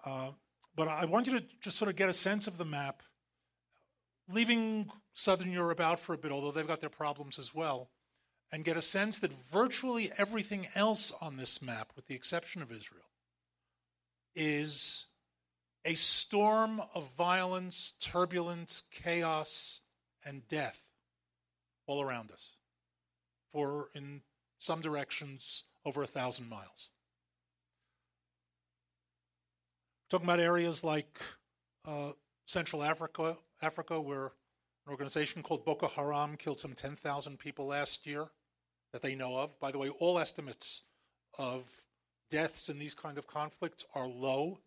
[0.05, 0.29] Uh,
[0.75, 3.01] but I want you to just sort of get a sense of the map,
[4.29, 7.89] leaving Southern Europe out for a bit, although they've got their problems as well,
[8.51, 12.71] and get a sense that virtually everything else on this map, with the exception of
[12.71, 13.09] Israel,
[14.35, 15.07] is
[15.85, 19.79] a storm of violence, turbulence, chaos,
[20.25, 20.79] and death
[21.87, 22.53] all around us
[23.51, 24.21] for, in
[24.59, 26.89] some directions, over a thousand miles.
[30.09, 31.19] Talking about areas like
[31.85, 32.11] uh,
[32.45, 34.25] Central Africa, Africa, where
[34.85, 38.27] an organization called Boko Haram killed some 10,000 people last year
[38.91, 39.59] that they know of.
[39.59, 40.83] By the way, all estimates
[41.39, 41.63] of
[42.29, 44.59] deaths in these kind of conflicts are low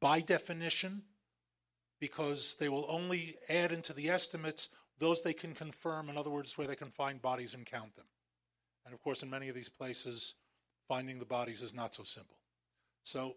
[0.00, 1.02] by definition
[1.98, 4.68] because they will only add into the estimates
[4.98, 8.06] those they can confirm, in other words, where they can find bodies and count them.
[8.84, 10.34] And of course, in many of these places,
[10.88, 12.36] finding the bodies is not so simple.
[13.02, 13.36] So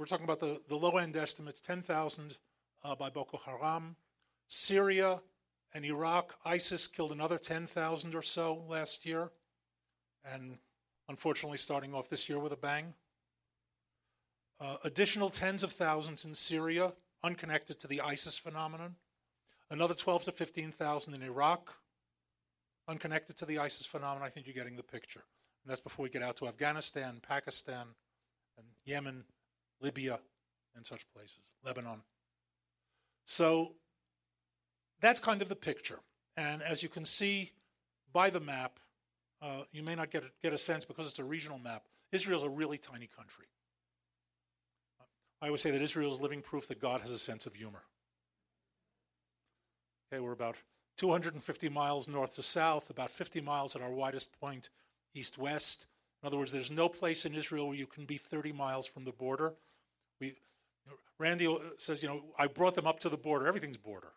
[0.00, 2.38] we're talking about the, the low end estimates 10,000
[2.82, 3.96] uh, by Boko Haram.
[4.48, 5.20] Syria
[5.74, 9.30] and Iraq, ISIS killed another 10,000 or so last year,
[10.24, 10.56] and
[11.10, 12.94] unfortunately, starting off this year with a bang.
[14.58, 18.94] Uh, additional tens of thousands in Syria, unconnected to the ISIS phenomenon.
[19.70, 21.74] Another 12 to 15,000 in Iraq,
[22.88, 24.26] unconnected to the ISIS phenomenon.
[24.26, 25.24] I think you're getting the picture.
[25.62, 27.88] And that's before we get out to Afghanistan, Pakistan,
[28.56, 29.24] and Yemen,
[29.80, 30.18] Libya,
[30.76, 32.02] and such places, Lebanon.
[33.24, 33.72] So
[35.00, 36.00] that's kind of the picture.
[36.36, 37.52] And as you can see
[38.12, 38.78] by the map,
[39.42, 41.84] uh, you may not get a, get a sense because it's a regional map.
[42.12, 43.46] Israel's a really tiny country.
[45.42, 47.82] I always say that Israel is living proof that God has a sense of humor.
[50.12, 50.56] Okay, we're about
[50.98, 54.68] 250 miles north to south, about 50 miles at our widest point
[55.14, 55.86] east west.
[56.22, 59.04] In other words, there's no place in Israel where you can be 30 miles from
[59.04, 59.54] the border.
[60.20, 60.34] We,
[61.18, 63.46] Randy says, you know, I brought them up to the border.
[63.46, 64.12] Everything's border.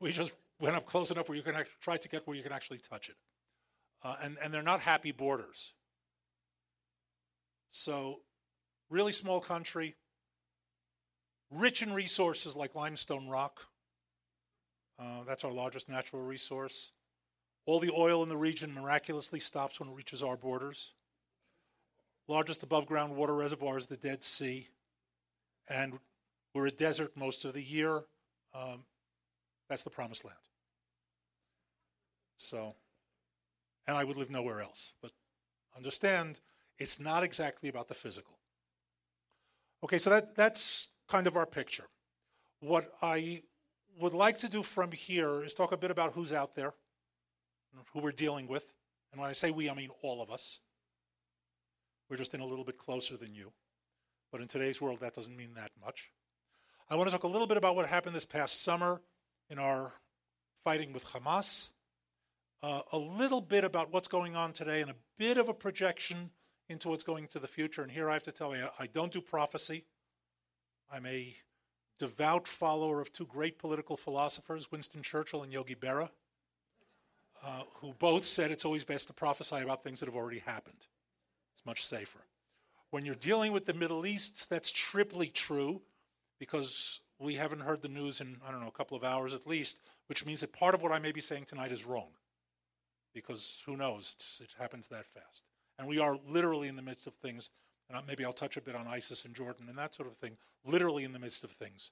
[0.00, 2.52] we just went up close enough where you can try to get where you can
[2.52, 3.16] actually touch it.
[4.02, 5.72] Uh, and, and they're not happy borders.
[7.70, 8.20] So,
[8.88, 9.96] really small country,
[11.50, 13.60] rich in resources like limestone rock.
[14.98, 16.92] Uh, that's our largest natural resource.
[17.66, 20.92] All the oil in the region miraculously stops when it reaches our borders.
[22.28, 24.68] Largest above ground water reservoir is the Dead Sea.
[25.68, 25.98] And
[26.54, 28.02] we're a desert most of the year.
[28.54, 28.84] Um,
[29.68, 30.38] that's the promised land.
[32.36, 32.74] So,
[33.86, 34.92] and I would live nowhere else.
[35.02, 35.12] But
[35.76, 36.40] understand,
[36.78, 38.38] it's not exactly about the physical.
[39.84, 41.84] Okay, so that, that's kind of our picture.
[42.60, 43.42] What I
[43.98, 46.74] would like to do from here is talk a bit about who's out there,
[47.92, 48.64] who we're dealing with.
[49.12, 50.60] And when I say we, I mean all of us.
[52.08, 53.52] We're just in a little bit closer than you.
[54.30, 56.10] But in today's world, that doesn't mean that much.
[56.88, 59.00] I want to talk a little bit about what happened this past summer
[59.50, 59.92] in our
[60.64, 61.70] fighting with Hamas,
[62.62, 66.30] uh, a little bit about what's going on today, and a bit of a projection
[66.68, 67.82] into what's going to the future.
[67.82, 69.84] And here I have to tell you, I don't do prophecy.
[70.90, 71.34] I'm a
[71.98, 76.10] devout follower of two great political philosophers, Winston Churchill and Yogi Berra,
[77.44, 80.86] uh, who both said it's always best to prophesy about things that have already happened.
[81.56, 82.20] It's much safer.
[82.90, 85.80] When you're dealing with the Middle East, that's triply true
[86.38, 89.46] because we haven't heard the news in, I don't know, a couple of hours at
[89.46, 92.08] least, which means that part of what I may be saying tonight is wrong.
[93.14, 94.14] Because who knows?
[94.16, 95.42] It's, it happens that fast.
[95.78, 97.48] And we are literally in the midst of things,
[97.88, 100.36] and maybe I'll touch a bit on ISIS and Jordan and that sort of thing,
[100.64, 101.90] literally in the midst of things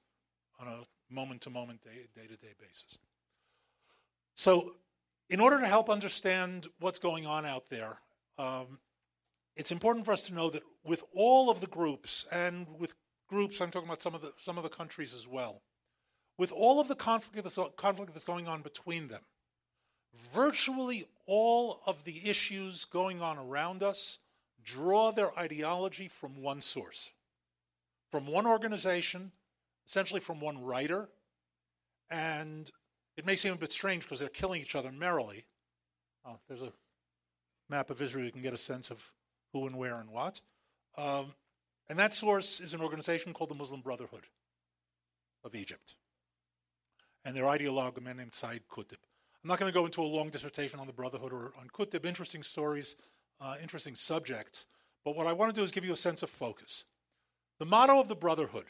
[0.60, 2.98] on a moment to moment, day to day basis.
[4.34, 4.72] So,
[5.30, 7.98] in order to help understand what's going on out there,
[8.38, 8.78] um,
[9.56, 12.94] it's important for us to know that with all of the groups and with
[13.28, 15.62] groups, I'm talking about some of the, some of the countries as well,
[16.36, 19.22] with all of the conflict that's, conflict that's going on between them,
[20.32, 24.18] virtually all of the issues going on around us
[24.64, 27.10] draw their ideology from one source,
[28.10, 29.30] from one organization,
[29.86, 31.08] essentially from one writer.
[32.10, 32.70] And
[33.16, 35.44] it may seem a bit strange because they're killing each other merrily.
[36.26, 36.72] Oh, there's a
[37.68, 39.02] map of Israel, you can get a sense of
[39.54, 40.40] who and where and what.
[40.98, 41.32] Um,
[41.88, 44.26] and that source is an organization called the Muslim Brotherhood
[45.44, 45.94] of Egypt.
[47.24, 48.98] And their ideologue, a man named Said Qutb.
[49.42, 52.04] I'm not going to go into a long dissertation on the Brotherhood or on Qutb,
[52.04, 52.96] interesting stories,
[53.40, 54.66] uh, interesting subjects.
[55.04, 56.84] But what I want to do is give you a sense of focus.
[57.58, 58.64] The motto of the Brotherhood,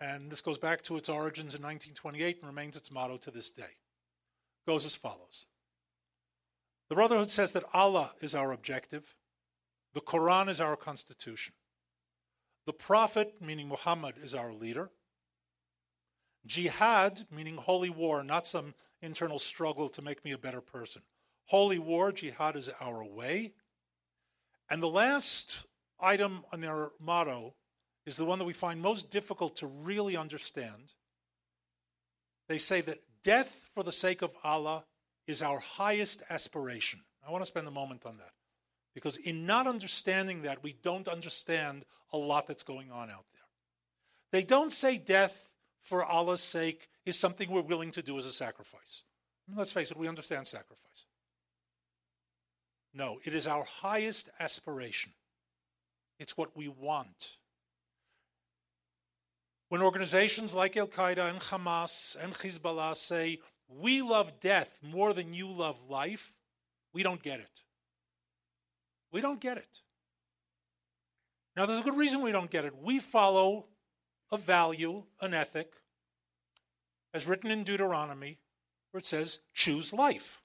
[0.00, 3.50] and this goes back to its origins in 1928 and remains its motto to this
[3.52, 3.78] day,
[4.66, 5.46] goes as follows
[6.88, 9.14] The Brotherhood says that Allah is our objective,
[9.94, 11.54] the Quran is our constitution,
[12.66, 14.90] the Prophet, meaning Muhammad, is our leader.
[16.46, 21.02] Jihad, meaning holy war, not some internal struggle to make me a better person.
[21.46, 23.52] Holy war, jihad is our way.
[24.70, 25.66] And the last
[26.00, 27.54] item on their motto
[28.06, 30.92] is the one that we find most difficult to really understand.
[32.48, 34.84] They say that death for the sake of Allah
[35.26, 37.00] is our highest aspiration.
[37.26, 38.32] I want to spend a moment on that.
[38.94, 43.42] Because in not understanding that, we don't understand a lot that's going on out there.
[44.30, 45.48] They don't say death
[45.82, 49.02] for Allah's sake is something we're willing to do as a sacrifice.
[49.54, 51.06] let's face it, we understand sacrifice.
[52.94, 55.12] No, it is our highest aspiration.
[56.18, 57.36] It's what we want.
[59.68, 65.34] When organizations like Al Qaeda and Hamas and Hezbollah say, we love death more than
[65.34, 66.32] you love life,
[66.92, 67.62] we don't get it.
[69.14, 69.80] We don't get it.
[71.56, 72.74] Now, there's a good reason we don't get it.
[72.82, 73.66] We follow
[74.32, 75.72] a value, an ethic,
[77.14, 78.38] as written in Deuteronomy,
[78.90, 80.40] where it says, choose life.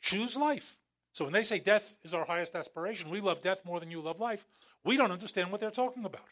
[0.00, 0.78] Choose life.
[1.12, 4.00] So when they say death is our highest aspiration, we love death more than you
[4.00, 4.46] love life,
[4.82, 6.24] we don't understand what they're talking about.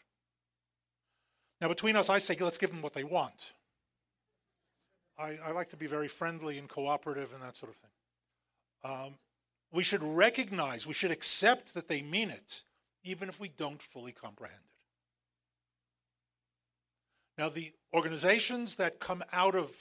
[1.61, 3.51] Now, between us, I say, let's give them what they want.
[5.19, 7.91] I, I like to be very friendly and cooperative and that sort of thing.
[8.83, 9.13] Um,
[9.71, 12.63] we should recognize, we should accept that they mean it,
[13.03, 14.59] even if we don't fully comprehend
[17.37, 17.41] it.
[17.41, 19.71] Now, the organizations that come out of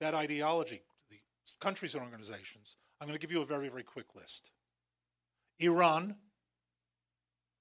[0.00, 1.16] that ideology, the
[1.60, 4.50] countries and organizations, I'm going to give you a very, very quick list.
[5.58, 6.16] Iran,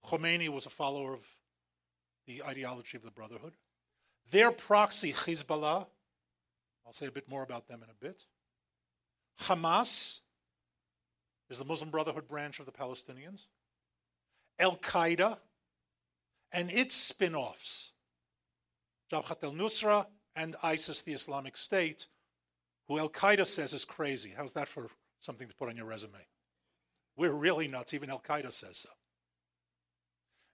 [0.05, 1.25] Khomeini was a follower of
[2.27, 3.53] the ideology of the Brotherhood.
[4.29, 5.87] Their proxy, Hezbollah,
[6.85, 8.25] I'll say a bit more about them in a bit.
[9.41, 10.19] Hamas,
[11.51, 13.47] is the Muslim Brotherhood branch of the Palestinians,
[14.59, 15.37] Al Qaeda,
[16.51, 17.91] and its spin offs,
[19.11, 22.07] Jabhat al Nusra and ISIS, the Islamic State,
[22.87, 24.33] who Al Qaeda says is crazy.
[24.35, 24.87] How's that for
[25.19, 26.25] something to put on your resume?
[27.17, 27.93] We're really nuts.
[27.93, 28.89] Even Al Qaeda says so.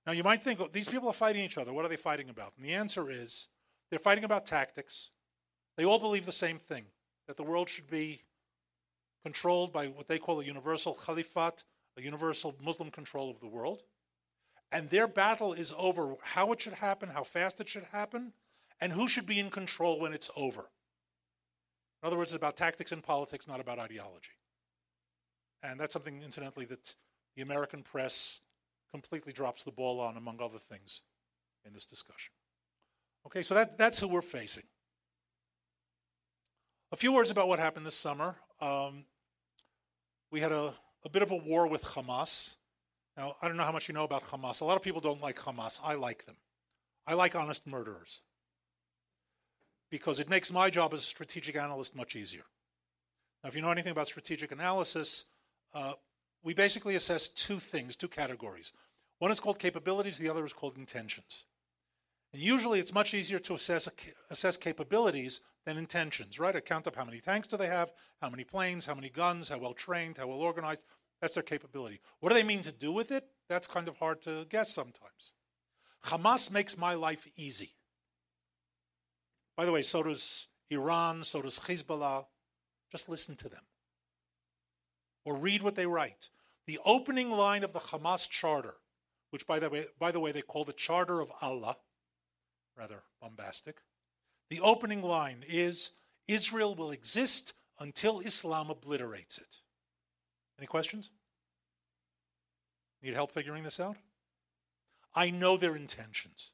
[0.05, 1.73] Now, you might think, oh, these people are fighting each other.
[1.73, 2.53] What are they fighting about?
[2.57, 3.49] And the answer is
[3.89, 5.11] they're fighting about tactics.
[5.75, 6.85] They all believe the same thing
[7.27, 8.23] that the world should be
[9.23, 11.63] controlled by what they call a universal caliphate,
[11.97, 13.83] a universal Muslim control of the world.
[14.71, 18.33] And their battle is over how it should happen, how fast it should happen,
[18.79, 20.69] and who should be in control when it's over.
[22.01, 24.31] In other words, it's about tactics and politics, not about ideology.
[25.63, 26.95] And that's something, incidentally, that
[27.35, 28.41] the American press
[28.91, 31.01] completely drops the ball on, among other things,
[31.65, 32.33] in this discussion.
[33.25, 34.63] Okay, so that, that's who we're facing.
[36.91, 38.35] A few words about what happened this summer.
[38.59, 39.05] Um,
[40.31, 40.73] we had a,
[41.05, 42.55] a bit of a war with Hamas.
[43.15, 44.61] Now, I don't know how much you know about Hamas.
[44.61, 45.79] A lot of people don't like Hamas.
[45.83, 46.35] I like them.
[47.05, 48.21] I like honest murderers
[49.89, 52.43] because it makes my job as a strategic analyst much easier.
[53.43, 55.25] Now, if you know anything about strategic analysis,
[55.73, 55.93] uh,
[56.43, 58.73] we basically assess two things, two categories.
[59.19, 61.45] One is called capabilities, the other is called intentions.
[62.33, 63.87] And usually it's much easier to assess,
[64.29, 66.55] assess capabilities than intentions, right?
[66.55, 69.49] I count up how many tanks do they have, how many planes, how many guns,
[69.49, 70.81] how well trained, how well organized.
[71.21, 71.99] That's their capability.
[72.19, 73.25] What do they mean to do with it?
[73.49, 75.33] That's kind of hard to guess sometimes.
[76.05, 77.73] Hamas makes my life easy.
[79.55, 82.25] By the way, so does Iran, so does Hezbollah.
[82.91, 83.63] Just listen to them
[85.27, 86.29] or read what they write.
[86.67, 88.75] The opening line of the Hamas charter,
[89.31, 91.75] which by the way, by the way they call the Charter of Allah,
[92.77, 93.77] rather bombastic,
[94.49, 95.91] the opening line is
[96.27, 99.57] Israel will exist until Islam obliterates it.
[100.57, 101.11] Any questions?
[103.01, 103.97] Need help figuring this out?
[105.13, 106.51] I know their intentions.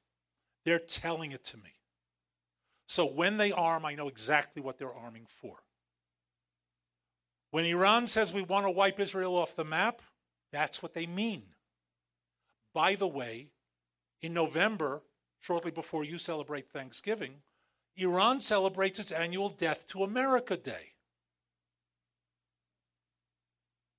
[0.65, 1.73] They're telling it to me.
[2.87, 5.55] So when they arm, I know exactly what they're arming for.
[7.51, 10.01] When Iran says we want to wipe Israel off the map,
[10.51, 11.43] that's what they mean.
[12.73, 13.49] By the way,
[14.21, 15.01] in November,
[15.43, 17.33] shortly before you celebrate Thanksgiving,
[17.97, 20.93] Iran celebrates its annual Death to America Day.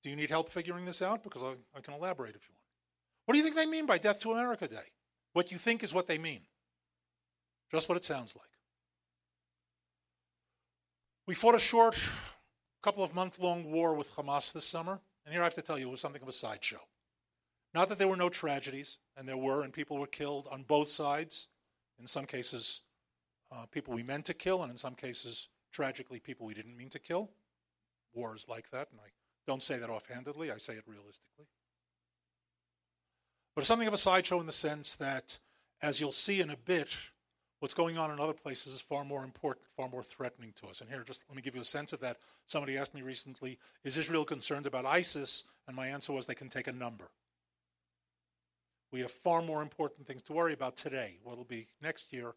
[0.03, 1.23] Do you need help figuring this out?
[1.23, 2.63] Because I, I, can elaborate if you want.
[3.25, 4.91] What do you think they mean by Death to America Day?
[5.33, 6.41] What you think is what they mean.
[7.71, 8.49] Just what it sounds like.
[11.27, 11.97] We fought a short,
[12.81, 15.77] couple of month long war with Hamas this summer, and here I have to tell
[15.77, 16.81] you, it was something of a sideshow.
[17.75, 20.87] Not that there were no tragedies, and there were, and people were killed on both
[20.87, 21.49] sides.
[21.99, 22.79] In some cases,
[23.51, 26.89] uh, people we meant to kill, and in some cases, tragically, people we didn't mean
[26.91, 27.29] to kill.
[28.13, 29.09] War is like that, and I
[29.45, 31.47] don't say that offhandedly, I say it realistically.
[33.53, 35.37] But it's something of a sideshow in the sense that,
[35.81, 36.87] as you'll see in a bit,
[37.59, 40.79] what's going on in other places is far more important, far more threatening to us.
[40.79, 42.19] And here, just let me give you a sense of that.
[42.47, 45.43] Somebody asked me recently, is Israel concerned about ISIS?
[45.67, 47.09] And my answer was they can take a number.
[48.91, 51.17] We have far more important things to worry about today.
[51.23, 52.35] What will be next year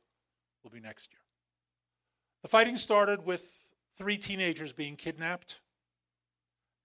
[0.63, 1.21] will be next year.
[2.43, 5.61] The fighting started with three teenagers being kidnapped.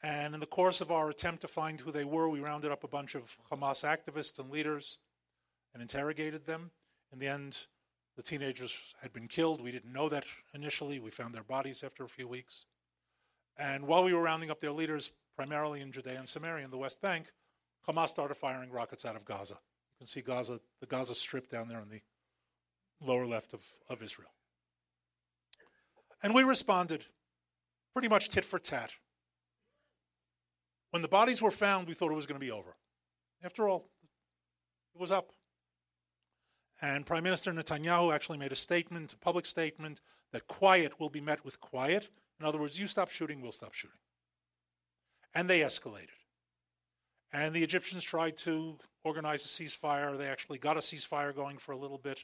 [0.02, 2.84] And in the course of our attempt to find who they were, we rounded up
[2.84, 4.98] a bunch of Hamas activists and leaders
[5.74, 6.72] and interrogated them.
[7.12, 7.68] In the end,
[8.18, 9.62] the teenagers had been killed.
[9.62, 11.00] We didn't know that initially.
[11.00, 12.66] We found their bodies after a few weeks.
[13.58, 16.78] And while we were rounding up their leaders, primarily in Judea and Samaria in the
[16.78, 17.28] West Bank,
[17.88, 19.56] Hamas started firing rockets out of Gaza.
[19.56, 22.02] You can see Gaza, the Gaza Strip down there on the
[23.06, 24.30] lower left of, of Israel.
[26.22, 27.06] And we responded
[27.94, 28.92] pretty much tit for tat.
[30.92, 32.76] When the bodies were found, we thought it was going to be over.
[33.44, 33.90] After all,
[34.96, 35.32] it was up.
[36.82, 41.22] And Prime Minister Netanyahu actually made a statement, a public statement, that quiet will be
[41.22, 42.10] met with quiet.
[42.40, 43.98] In other words, you stop shooting, we'll stop shooting.
[45.34, 46.23] And they escalated.
[47.34, 50.18] And the Egyptians tried to organize a ceasefire.
[50.18, 52.24] They actually got a ceasefire going for a little bit.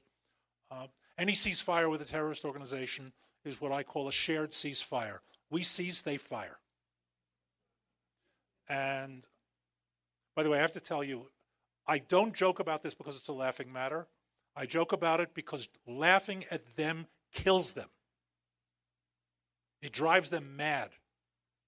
[0.72, 0.86] Uh,
[1.18, 3.12] any ceasefire with a terrorist organization
[3.44, 5.20] is what I call a shared ceasefire.
[5.50, 6.60] We cease, they fire.
[8.70, 9.26] And
[10.36, 11.28] by the way, I have to tell you,
[11.88, 14.08] I don't joke about this because it's a laughing matter.
[14.56, 17.90] I joke about it because laughing at them kills them.
[19.82, 20.92] It drives them mad.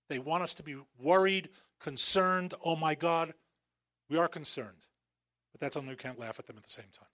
[0.10, 1.50] They want us to be worried,
[1.82, 2.54] concerned.
[2.64, 3.34] Oh my God,
[4.10, 4.88] we are concerned.
[5.52, 7.08] But that's only we can't laugh at them at the same time.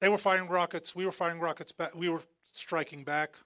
[0.00, 0.94] They were firing rockets.
[0.94, 1.94] We were firing rockets back.
[1.94, 2.22] We were
[2.52, 3.36] striking back.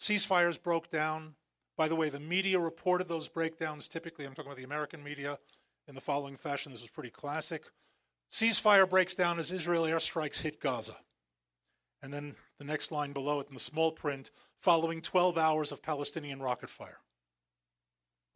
[0.00, 1.34] Ceasefires broke down.
[1.76, 5.38] By the way, the media reported those breakdowns typically, I'm talking about the American media,
[5.86, 6.72] in the following fashion.
[6.72, 7.62] This was pretty classic.
[8.30, 10.96] Ceasefire breaks down as Israel airstrikes hit Gaza.
[12.02, 14.30] And then the next line below it in the small print
[14.60, 16.98] following 12 hours of Palestinian rocket fire.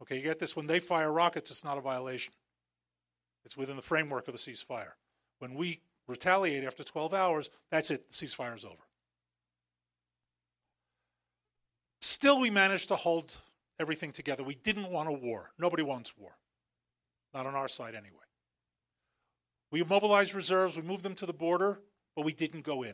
[0.01, 0.55] Okay, you get this?
[0.55, 2.33] When they fire rockets, it's not a violation.
[3.45, 4.93] It's within the framework of the ceasefire.
[5.39, 8.09] When we retaliate after 12 hours, that's it.
[8.09, 8.75] The ceasefire is over.
[12.01, 13.35] Still, we managed to hold
[13.79, 14.43] everything together.
[14.43, 15.51] We didn't want a war.
[15.57, 16.37] Nobody wants war.
[17.33, 18.11] Not on our side, anyway.
[19.71, 21.79] We mobilized reserves, we moved them to the border,
[22.15, 22.93] but we didn't go in.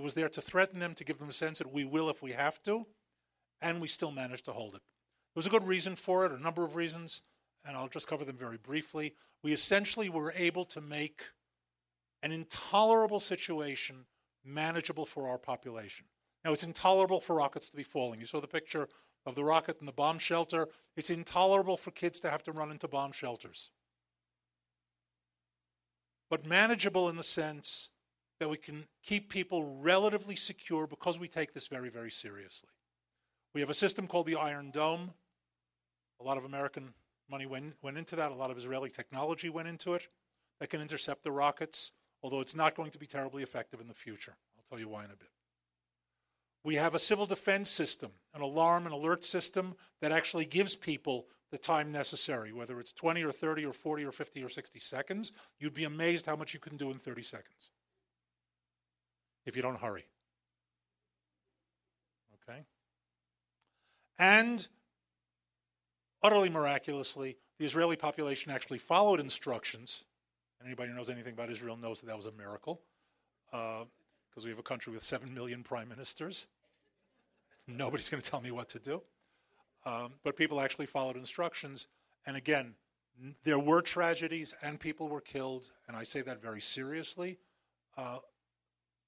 [0.00, 2.22] It was there to threaten them, to give them a sense that we will if
[2.22, 2.86] we have to,
[3.60, 4.80] and we still managed to hold it.
[4.80, 7.20] There was a good reason for it, a number of reasons,
[7.66, 9.12] and I'll just cover them very briefly.
[9.42, 11.24] We essentially were able to make
[12.22, 14.06] an intolerable situation
[14.42, 16.06] manageable for our population.
[16.46, 18.20] Now, it's intolerable for rockets to be falling.
[18.20, 18.88] You saw the picture
[19.26, 20.68] of the rocket in the bomb shelter.
[20.96, 23.70] It's intolerable for kids to have to run into bomb shelters.
[26.30, 27.90] But manageable in the sense
[28.40, 32.70] that we can keep people relatively secure because we take this very, very seriously.
[33.54, 35.10] We have a system called the Iron Dome.
[36.20, 36.94] A lot of American
[37.30, 40.08] money went, went into that, a lot of Israeli technology went into it
[40.58, 43.94] that can intercept the rockets, although it's not going to be terribly effective in the
[43.94, 44.34] future.
[44.56, 45.28] I'll tell you why in a bit.
[46.64, 51.26] We have a civil defense system, an alarm and alert system that actually gives people
[51.50, 55.32] the time necessary, whether it's 20 or 30 or 40 or 50 or 60 seconds.
[55.58, 57.70] You'd be amazed how much you can do in 30 seconds
[59.46, 60.04] if you don't hurry.
[62.48, 62.60] Okay?
[64.18, 64.66] And
[66.22, 70.04] utterly miraculously, the Israeli population actually followed instructions.
[70.64, 72.80] Anybody who knows anything about Israel knows that that was a miracle.
[73.52, 73.84] Uh,
[74.30, 76.46] because we have a country with 7 million prime ministers.
[77.66, 79.02] Nobody's going to tell me what to do.
[79.84, 81.88] Um, but people actually followed instructions.
[82.26, 82.74] And again,
[83.22, 87.38] N- There were tragedies and people were killed, and I say that very seriously.
[87.96, 88.18] Uh,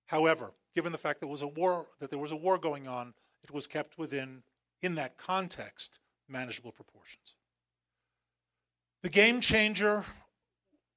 [0.06, 3.14] however, given the fact that was a war, that there was a war going on,
[3.42, 4.42] it was kept within,
[4.82, 5.98] in that context,
[6.28, 7.36] manageable proportions.
[9.02, 10.04] The game changer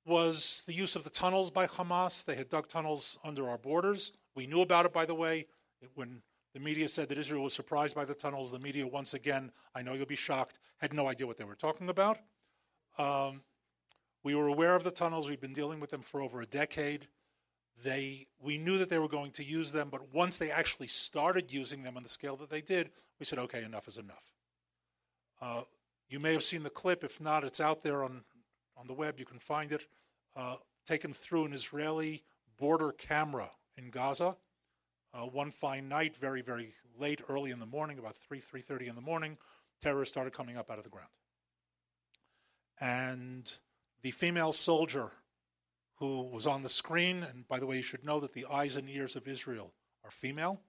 [0.05, 2.23] was the use of the tunnels by Hamas.
[2.23, 4.11] They had dug tunnels under our borders.
[4.35, 5.47] We knew about it, by the way,
[5.95, 6.21] when
[6.53, 8.51] the media said that Israel was surprised by the tunnels.
[8.51, 11.55] The media, once again, I know you'll be shocked, had no idea what they were
[11.55, 12.19] talking about.
[12.97, 13.41] Um,
[14.23, 15.27] we were aware of the tunnels.
[15.27, 17.07] We've been dealing with them for over a decade.
[17.83, 21.51] They, we knew that they were going to use them, but once they actually started
[21.51, 24.23] using them on the scale that they did, we said, okay, enough is enough.
[25.41, 25.61] Uh,
[26.09, 27.03] you may have seen the clip.
[27.03, 28.21] If not, it's out there on,
[28.77, 29.19] on the web.
[29.19, 29.85] You can find it.
[30.35, 30.55] Uh,
[30.87, 32.23] taken through an Israeli
[32.57, 34.35] border camera in Gaza.
[35.13, 38.95] Uh, one fine night, very, very late, early in the morning, about 3, 3.30 in
[38.95, 39.37] the morning,
[39.81, 41.09] terrorists started coming up out of the ground.
[42.79, 43.51] And
[44.01, 45.11] the female soldier
[45.95, 48.75] who was on the screen, and by the way, you should know that the eyes
[48.75, 49.71] and ears of Israel
[50.03, 50.59] are female.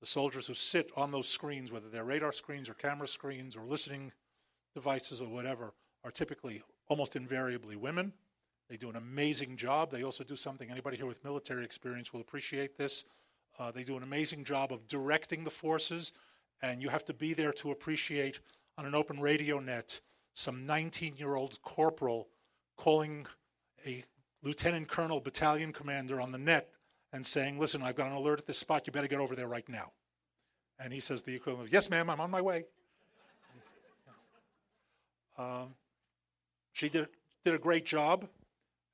[0.00, 3.64] The soldiers who sit on those screens, whether they're radar screens or camera screens or
[3.64, 4.12] listening
[4.74, 5.72] devices or whatever,
[6.04, 8.12] are typically almost invariably women.
[8.68, 9.90] They do an amazing job.
[9.90, 13.04] They also do something, anybody here with military experience will appreciate this.
[13.58, 16.12] Uh, they do an amazing job of directing the forces,
[16.62, 18.40] and you have to be there to appreciate
[18.78, 20.00] on an open radio net
[20.34, 22.28] some 19 year old corporal
[22.76, 23.26] calling
[23.86, 24.04] a
[24.42, 26.70] lieutenant colonel, battalion commander on the net
[27.12, 28.86] and saying, Listen, I've got an alert at this spot.
[28.86, 29.92] You better get over there right now.
[30.78, 32.64] And he says the equivalent of, Yes, ma'am, I'm on my way.
[35.38, 35.74] Um,
[36.74, 37.08] she did,
[37.42, 38.28] did a great job,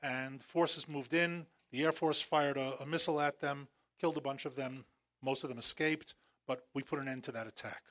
[0.05, 1.45] and forces moved in.
[1.73, 3.67] The Air Force fired a, a missile at them,
[4.01, 4.85] killed a bunch of them.
[5.21, 6.15] Most of them escaped,
[6.47, 7.83] but we put an end to that attack.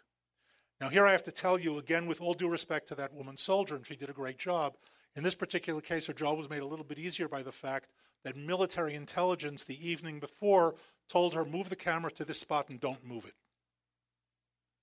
[0.79, 3.35] Now, here I have to tell you, again, with all due respect to that woman
[3.35, 4.75] soldier, and she did a great job.
[5.17, 7.89] In this particular case, her job was made a little bit easier by the fact
[8.23, 10.75] that military intelligence the evening before
[11.09, 13.33] told her, move the camera to this spot and don't move it.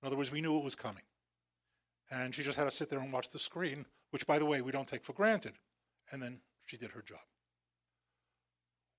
[0.03, 1.03] In other words, we knew it was coming.
[2.11, 4.59] And she just had to sit there and watch the screen, which, by the way,
[4.59, 5.53] we don't take for granted.
[6.11, 7.19] And then she did her job.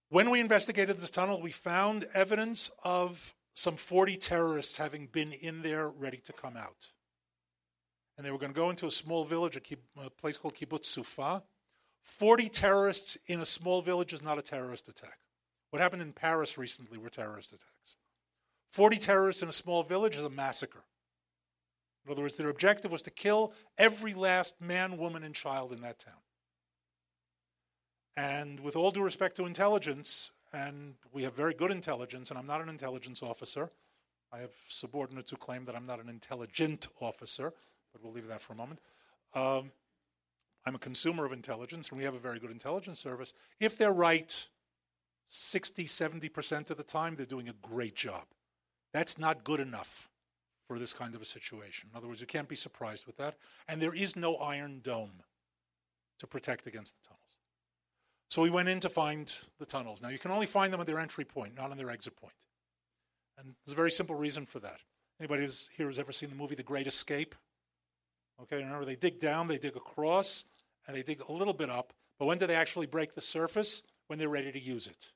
[0.09, 5.61] When we investigated this tunnel, we found evidence of some 40 terrorists having been in
[5.61, 6.93] there ready to come out.
[8.17, 11.43] And they were going to go into a small village, a, place called Kibbutz Sufa.
[12.03, 15.19] 40 terrorists in a small village is not a terrorist attack.
[15.71, 17.97] What happened in Paris recently were terrorist attacks.
[18.71, 20.85] 40 terrorists in a small village is a massacre.
[22.07, 25.81] In other words, their objective was to kill every last man, woman, and child in
[25.81, 26.15] that town.
[28.17, 32.47] And with all due respect to intelligence, and we have very good intelligence, and I'm
[32.47, 33.71] not an intelligence officer.
[34.33, 37.53] I have subordinates who claim that I'm not an intelligent officer,
[37.97, 38.81] but we'll leave that for a moment.
[39.35, 39.73] Um,
[40.65, 43.35] I'm a consumer of intelligence, and we have a very good intelligence service.
[43.61, 44.49] If they're right
[45.29, 48.25] 60, 70% of the time, they're doing a great job.
[48.93, 50.09] That's not good enough
[50.67, 51.89] for this kind of a situation.
[51.93, 53.37] In other words, you can't be surprised with that.
[53.69, 55.23] And there is no iron dome
[56.19, 57.39] to protect against the tunnels.
[58.31, 60.03] So we went in to find the tunnels.
[60.03, 62.35] Now, you can only find them at their entry point, not on their exit point.
[63.39, 64.81] And there's a very simple reason for that.
[65.21, 67.35] Anybody who's here has ever seen the movie The Great Escape?
[68.43, 70.45] Okay, remember they dig down, they dig across,
[70.87, 71.93] and they dig a little bit up.
[72.19, 73.83] But when do they actually break the surface?
[74.09, 75.11] When they're ready to use it.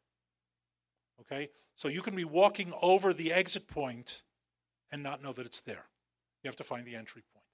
[1.21, 1.51] Okay?
[1.77, 4.23] So you can be walking over the exit point
[4.91, 5.87] and not know that it's there.
[6.43, 7.45] You have to find the entry point.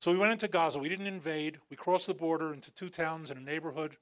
[0.00, 0.78] So we went into Gaza.
[0.78, 1.58] We didn't invade.
[1.70, 3.96] We crossed the border into two towns in a neighborhood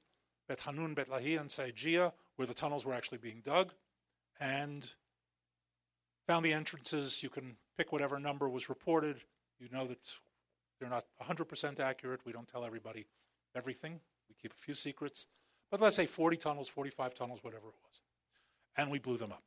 [0.47, 3.71] Bet Hanun, Bet Lahi, and Saigia, where the tunnels were actually being dug,
[4.39, 4.89] and
[6.27, 7.23] found the entrances.
[7.23, 9.21] You can pick whatever number was reported.
[9.59, 10.13] You know that
[10.81, 12.21] they're not 100% accurate.
[12.25, 13.05] We don't tell everybody
[13.55, 13.99] everything.
[14.27, 15.27] We keep a few secrets.
[15.69, 18.01] But let's say 40 tunnels, 45 tunnels, whatever it was.
[18.75, 19.43] And we blew them up.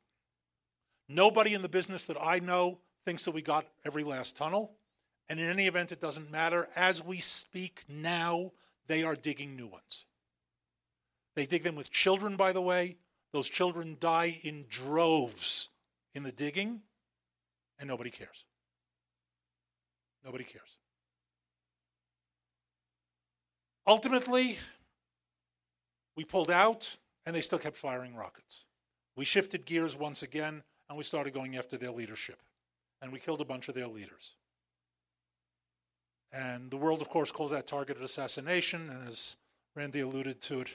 [1.09, 4.71] Nobody in the business that I know thinks that we got every last tunnel.
[5.27, 6.69] And in any event, it doesn't matter.
[6.73, 8.51] As we speak now,
[8.87, 10.05] they are digging new ones.
[11.35, 12.95] They dig them with children, by the way.
[13.33, 15.67] Those children die in droves
[16.13, 16.79] in the digging,
[17.77, 18.45] and nobody cares.
[20.23, 20.77] Nobody cares.
[23.87, 24.57] Ultimately,
[26.15, 28.65] we pulled out, and they still kept firing rockets.
[29.15, 32.41] We shifted gears once again, and we started going after their leadership.
[33.01, 34.33] And we killed a bunch of their leaders.
[36.31, 39.35] And the world, of course, calls that targeted assassination, and as
[39.75, 40.69] Randy alluded to it,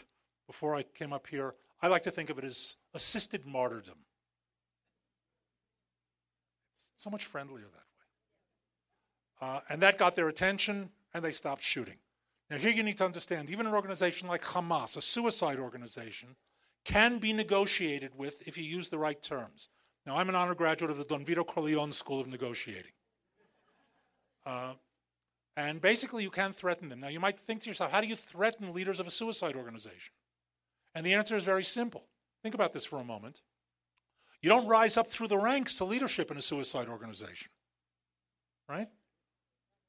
[0.46, 3.96] before I came up here, I like to think of it as assisted martyrdom.
[6.94, 7.64] It's so much friendlier
[9.40, 9.54] that way.
[9.56, 11.96] Uh, and that got their attention, and they stopped shooting.
[12.50, 16.34] Now, here you need to understand even an organization like Hamas, a suicide organization,
[16.84, 19.68] can be negotiated with if you use the right terms.
[20.04, 22.92] Now, I'm an honor graduate of the Don Vito Corleone School of Negotiating.
[24.44, 24.72] Uh,
[25.56, 27.00] and basically, you can threaten them.
[27.00, 30.12] Now, you might think to yourself, how do you threaten leaders of a suicide organization?
[30.94, 32.04] And the answer is very simple.
[32.42, 33.42] Think about this for a moment.
[34.42, 37.50] You don't rise up through the ranks to leadership in a suicide organization,
[38.68, 38.88] right?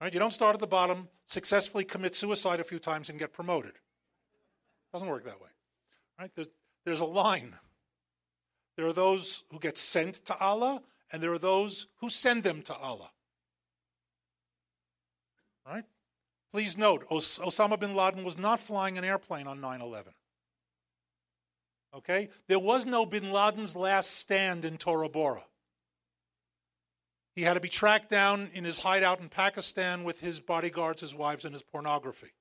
[0.02, 0.14] Right?
[0.14, 3.74] You don't start at the bottom, successfully commit suicide a few times, and get promoted.
[4.92, 5.50] Doesn't work that way,
[6.20, 6.32] right?
[6.36, 6.48] There's,
[6.86, 7.56] there's a line.
[8.76, 10.82] There are those who get sent to Allah,
[11.12, 13.12] and there are those who send them to Allah.
[15.68, 15.84] Right?
[16.52, 20.14] Please note, Os- Osama bin Laden was not flying an airplane on 9 11.
[21.96, 22.30] Okay?
[22.48, 25.44] There was no bin Laden's last stand in Tora Bora.
[27.36, 31.16] He had to be tracked down in his hideout in Pakistan with his bodyguards, his
[31.16, 32.34] wives, and his pornography.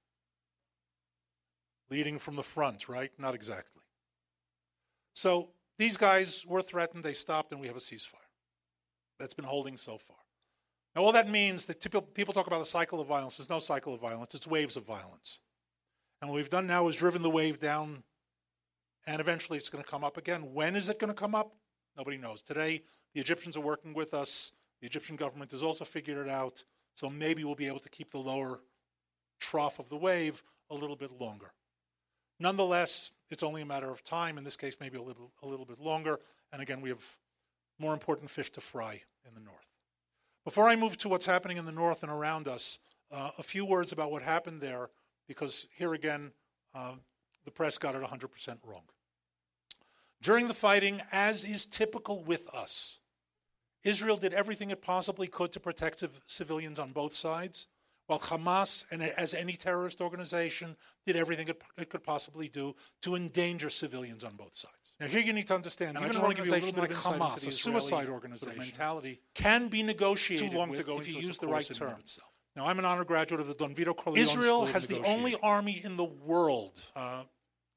[1.90, 3.10] Leading from the front, right?
[3.18, 3.82] Not exactly.
[5.12, 8.14] So these guys were threatened, they stopped, and we have a ceasefire.
[9.18, 10.16] That's been holding so far.
[10.96, 11.80] Now, all that means that
[12.14, 13.36] people talk about the cycle of violence.
[13.36, 15.38] There's no cycle of violence, it's waves of violence.
[16.20, 18.02] And what we've done now is driven the wave down,
[19.06, 20.52] and eventually it's going to come up again.
[20.52, 21.54] When is it going to come up?
[21.96, 22.42] Nobody knows.
[22.42, 22.82] Today,
[23.14, 24.52] the Egyptians are working with us.
[24.80, 26.64] The Egyptian government has also figured it out,
[26.94, 28.60] so maybe we'll be able to keep the lower
[29.38, 31.52] trough of the wave a little bit longer.
[32.38, 34.38] Nonetheless, it's only a matter of time.
[34.38, 36.18] In this case, maybe a little, a little bit longer.
[36.52, 37.04] And again, we have
[37.78, 39.66] more important fish to fry in the north.
[40.44, 42.78] Before I move to what's happening in the north and around us,
[43.12, 44.88] uh, a few words about what happened there,
[45.28, 46.32] because here again,
[46.74, 46.92] uh,
[47.44, 48.82] the press got it 100% wrong.
[50.22, 52.99] During the fighting, as is typical with us,
[53.84, 57.66] Israel did everything it possibly could to protect civilians on both sides,
[58.06, 60.76] while Hamas, and as any terrorist organization,
[61.06, 64.74] did everything it, it could possibly do to endanger civilians on both sides.
[64.98, 69.20] Now, here you need to understand, even an organization like Hamas, a suicide organization, mentality,
[69.34, 72.18] can be negotiated Too long to go if you use the right terms.
[72.56, 75.80] Now, I'm an honor graduate of the Don Vito Corleone Israel has the only army
[75.82, 77.22] in the world uh,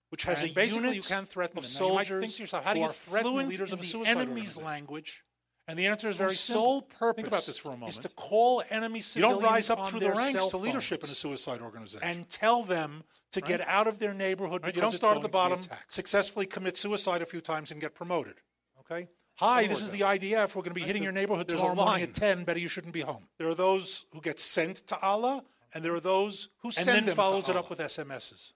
[0.10, 2.90] which has and a basically unit you can threaten of soldiers yourself, how do you
[2.90, 5.24] threaten leaders of a suicide enemy's language
[5.68, 6.98] and the answer is very sole simple.
[6.98, 7.16] purpose.
[7.16, 7.90] Think about this for a moment.
[7.90, 9.38] Is to call enemy civilians.
[9.38, 12.64] You don't rise up through the ranks to leadership in a suicide organization and tell
[12.64, 13.48] them to right?
[13.48, 14.64] get out of their neighborhood.
[14.64, 14.76] Right?
[14.76, 18.36] You don't start at the bottom, successfully commit suicide a few times, and get promoted.
[18.80, 19.08] Okay.
[19.38, 20.54] Hi, this is the IDF.
[20.54, 22.44] We're going to be hitting your neighborhood There's tomorrow morning at ten.
[22.44, 23.28] Better you shouldn't be home.
[23.40, 25.44] There are those who get sent to Allah,
[25.74, 28.52] and there are those who and send then follows it up with SMSs.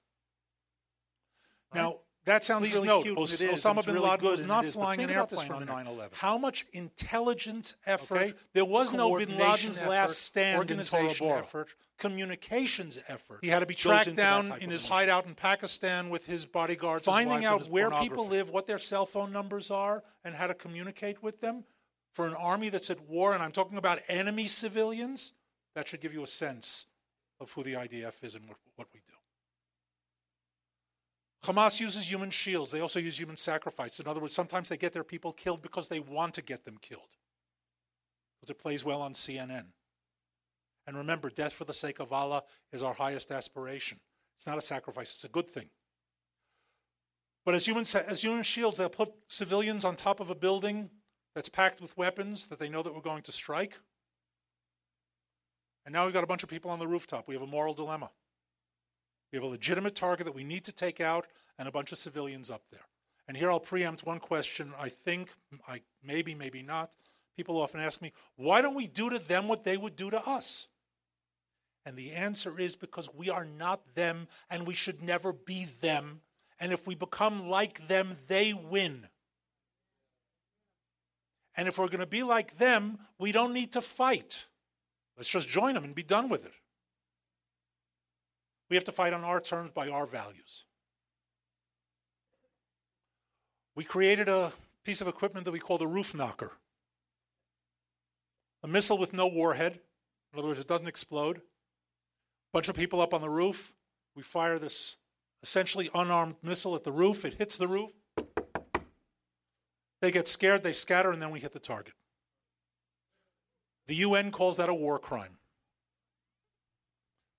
[1.74, 1.98] Now,
[2.28, 3.18] that sounds Please really note, cute.
[3.18, 6.14] Os- Osama bin really Laden was not flying an airplane on 9/11.
[6.14, 8.16] How much intelligence effort?
[8.16, 8.34] Okay.
[8.54, 13.40] There was no bin Laden's effort, last stand organization effort, communications effort.
[13.42, 17.42] He had to be tracked down in his hideout in Pakistan with his bodyguards, finding
[17.42, 21.24] his out where people live, what their cell phone numbers are, and how to communicate
[21.24, 21.64] with them.
[22.14, 25.34] For an army that's at war, and I'm talking about enemy civilians,
[25.76, 26.88] that should give you a sense
[27.40, 29.07] of who the IDF is and what, what we do.
[31.48, 32.74] Hamas uses human shields.
[32.74, 34.00] They also use human sacrifice.
[34.02, 36.78] In other words, sometimes they get their people killed because they want to get them
[36.82, 37.16] killed.
[38.40, 39.66] Because it plays well on CNN.
[40.86, 42.44] And remember, death for the sake of Allah
[42.74, 44.00] is our highest aspiration.
[44.38, 45.70] It's not a sacrifice, it's a good thing.
[47.46, 50.90] But as human, as human shields, they'll put civilians on top of a building
[51.34, 53.74] that's packed with weapons that they know that we're going to strike.
[55.86, 57.26] And now we've got a bunch of people on the rooftop.
[57.26, 58.10] We have a moral dilemma.
[59.32, 61.28] We have a legitimate target that we need to take out
[61.60, 62.86] and a bunch of civilians up there.
[63.28, 64.72] And here I'll preempt one question.
[64.80, 65.30] I think,
[65.68, 66.94] I maybe, maybe not.
[67.36, 70.28] People often ask me, why don't we do to them what they would do to
[70.28, 70.68] us?
[71.86, 76.22] And the answer is because we are not them and we should never be them.
[76.60, 79.08] And if we become like them, they win.
[81.56, 84.48] And if we're going to be like them, we don't need to fight.
[85.16, 86.54] Let's just join them and be done with it.
[88.70, 90.66] We have to fight on our terms by our values.
[93.76, 94.52] We created a
[94.84, 96.52] piece of equipment that we call the roof knocker.
[98.64, 99.80] A missile with no warhead.
[100.34, 101.42] In other words, it doesn't explode.
[102.54, 103.74] Bunch of people up on the roof.
[104.16, 104.96] We fire this
[105.44, 107.24] essentially unarmed missile at the roof.
[107.24, 107.92] It hits the roof.
[110.02, 111.94] They get scared, they scatter, and then we hit the target.
[113.88, 115.38] The UN calls that a war crime.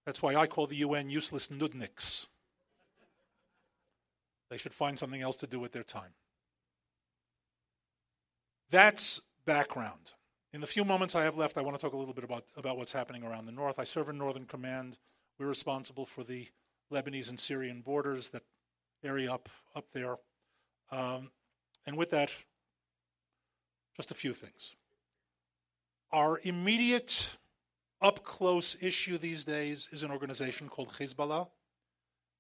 [0.09, 2.29] That's why I call the UN useless nudniks.
[4.49, 6.15] They should find something else to do with their time.
[8.71, 10.15] That's background.
[10.55, 12.45] In the few moments I have left, I want to talk a little bit about,
[12.57, 13.79] about what's happening around the North.
[13.79, 14.97] I serve in Northern Command.
[15.39, 16.49] We're responsible for the
[16.91, 18.45] Lebanese and Syrian borders, that
[19.05, 20.17] area up, up there.
[20.91, 21.33] Um,
[21.87, 22.31] and with that,
[23.95, 24.75] just a few things.
[26.13, 27.37] Our immediate,
[28.01, 31.49] up close issue these days is an organization called Hezbollah.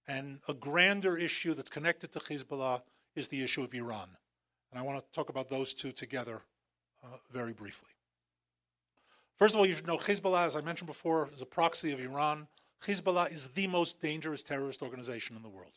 [0.06, 2.82] And a grander issue that's connected to Hezbollah
[3.14, 4.08] is the issue of Iran.
[4.70, 6.42] And I want to talk about those two together
[7.04, 7.88] uh, very briefly.
[9.38, 12.00] First of all, you should know Hezbollah, as I mentioned before, is a proxy of
[12.00, 12.48] Iran.
[12.84, 15.72] Hezbollah is the most dangerous terrorist organization in the world.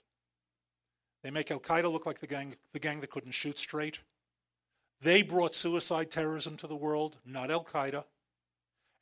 [1.24, 4.00] They make Al Qaeda look like the gang, the gang that couldn't shoot straight.
[5.02, 8.04] They brought suicide terrorism to the world, not Al Qaeda.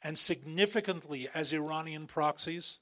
[0.02, 2.80] And significantly, as Iranian proxies,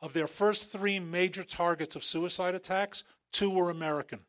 [0.00, 4.20] of their first three major targets of suicide attacks, two were American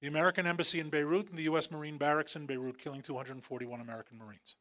[0.00, 1.70] the American Embassy in Beirut and the U.S.
[1.70, 4.56] Marine Barracks in Beirut, killing 241 American Marines.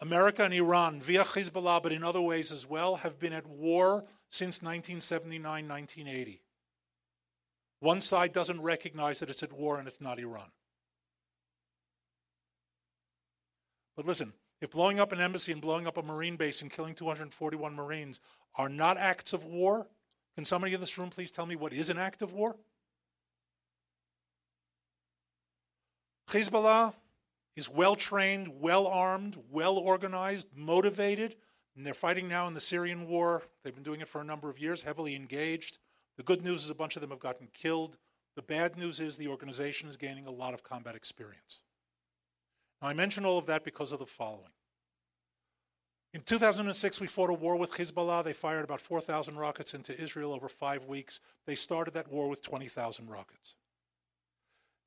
[0.00, 4.04] America and Iran, via Hezbollah, but in other ways as well, have been at war
[4.30, 6.42] since 1979 1980.
[7.80, 10.50] One side doesn't recognize that it's at war and it's not Iran.
[13.96, 16.94] But listen, if blowing up an embassy and blowing up a Marine base and killing
[16.94, 18.20] 241 Marines
[18.54, 19.86] are not acts of war,
[20.34, 22.56] can somebody in this room please tell me what is an act of war?
[26.30, 26.94] Hezbollah
[27.56, 31.36] is well trained, well armed, well organized, motivated,
[31.76, 33.42] and they're fighting now in the Syrian war.
[33.62, 35.78] They've been doing it for a number of years, heavily engaged.
[36.16, 37.98] The good news is a bunch of them have gotten killed.
[38.36, 41.58] The bad news is the organization is gaining a lot of combat experience.
[42.82, 44.50] I mention all of that because of the following.
[46.14, 48.24] In 2006, we fought a war with Hezbollah.
[48.24, 51.20] They fired about 4,000 rockets into Israel over five weeks.
[51.46, 53.54] They started that war with 20,000 rockets.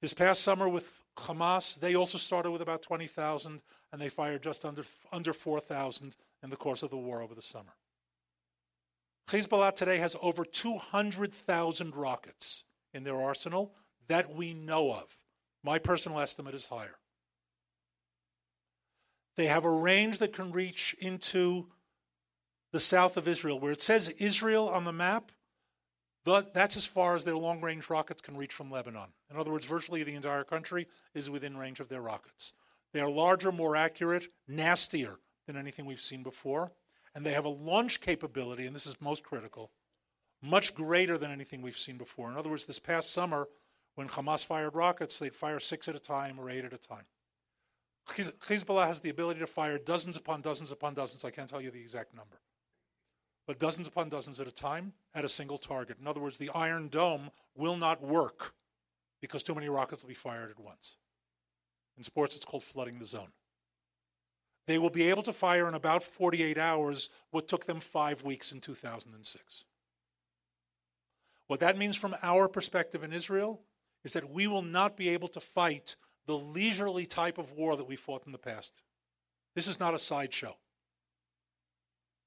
[0.01, 4.65] This past summer with Hamas, they also started with about 20,000, and they fired just
[4.65, 7.73] under, under 4,000 in the course of the war over the summer.
[9.29, 13.73] Hezbollah today has over 200,000 rockets in their arsenal
[14.07, 15.17] that we know of.
[15.63, 16.97] My personal estimate is higher.
[19.38, 21.67] They have a range that can reach into
[22.71, 23.59] the south of Israel.
[23.59, 25.31] Where it says Israel on the map,
[26.25, 29.09] that's as far as their long range rockets can reach from Lebanon.
[29.29, 32.53] In other words, virtually the entire country is within range of their rockets.
[32.93, 36.71] They are larger, more accurate, nastier than anything we've seen before.
[37.13, 39.71] And they have a launch capability, and this is most critical,
[40.41, 42.29] much greater than anything we've seen before.
[42.31, 43.47] In other words, this past summer,
[43.95, 47.05] when Hamas fired rockets, they'd fire six at a time or eight at a time.
[48.08, 51.26] Hezbollah has the ability to fire dozens upon dozens upon dozens.
[51.26, 52.39] I can't tell you the exact number
[53.47, 55.97] but dozens upon dozens at a time at a single target.
[55.99, 58.53] In other words, the Iron Dome will not work
[59.22, 60.97] because too many rockets will be fired at once.
[61.97, 63.32] In sports, it's called flooding the zone.
[64.68, 68.51] They will be able to fire in about 48 hours what took them five weeks
[68.51, 69.64] in 2006.
[71.47, 73.62] What that means from our perspective in Israel
[74.03, 75.95] is that we will not be able to fight
[76.26, 78.82] the leisurely type of war that we fought in the past.
[79.55, 80.55] This is not a sideshow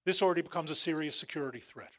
[0.09, 1.93] this already becomes a serious security threat.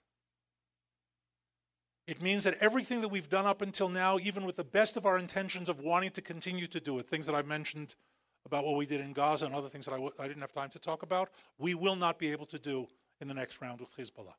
[2.08, 5.06] It means that everything that we've done up until now, even with the best of
[5.06, 7.94] our intentions of wanting to continue to do it, things that I've mentioned
[8.48, 10.52] about what we did in Gaza and other things that I w- I didn't have
[10.52, 11.30] time to talk about,
[11.60, 12.88] we will not be able to do
[13.22, 14.34] in the next round with Hezbollah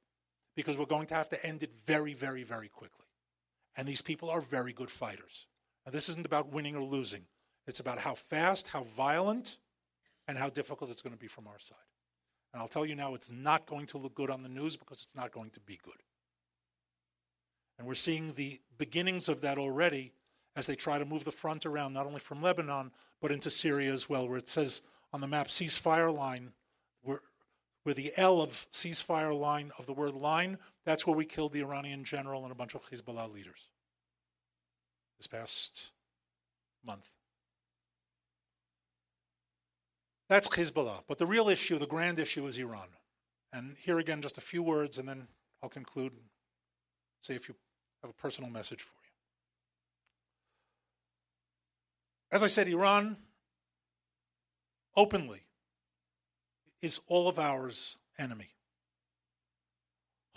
[0.56, 3.06] because we're going to have to end it very, very, very quickly.
[3.76, 5.46] And these people are very good fighters.
[5.86, 7.26] Now, this isn't about winning or losing,
[7.70, 9.56] it's about how fast, how violent,
[10.28, 11.78] and how difficult it's going to be from our side.
[12.52, 15.02] And I'll tell you now, it's not going to look good on the news because
[15.04, 16.02] it's not going to be good.
[17.78, 20.12] And we're seeing the beginnings of that already
[20.56, 22.90] as they try to move the front around, not only from Lebanon,
[23.22, 26.50] but into Syria as well, where it says on the map ceasefire line,
[27.02, 27.20] where,
[27.84, 31.62] where the L of ceasefire line of the word line, that's where we killed the
[31.62, 33.68] Iranian general and a bunch of Hezbollah leaders
[35.18, 35.92] this past
[36.84, 37.06] month.
[40.30, 41.02] That's Hezbollah.
[41.08, 42.86] But the real issue, the grand issue, is Iran.
[43.52, 45.26] And here again, just a few words, and then
[45.60, 46.12] I'll conclude.
[47.20, 47.56] Say if you
[48.02, 49.10] have a personal message for you.
[52.30, 53.16] As I said, Iran
[54.96, 55.42] openly
[56.80, 58.54] is all of ours enemy.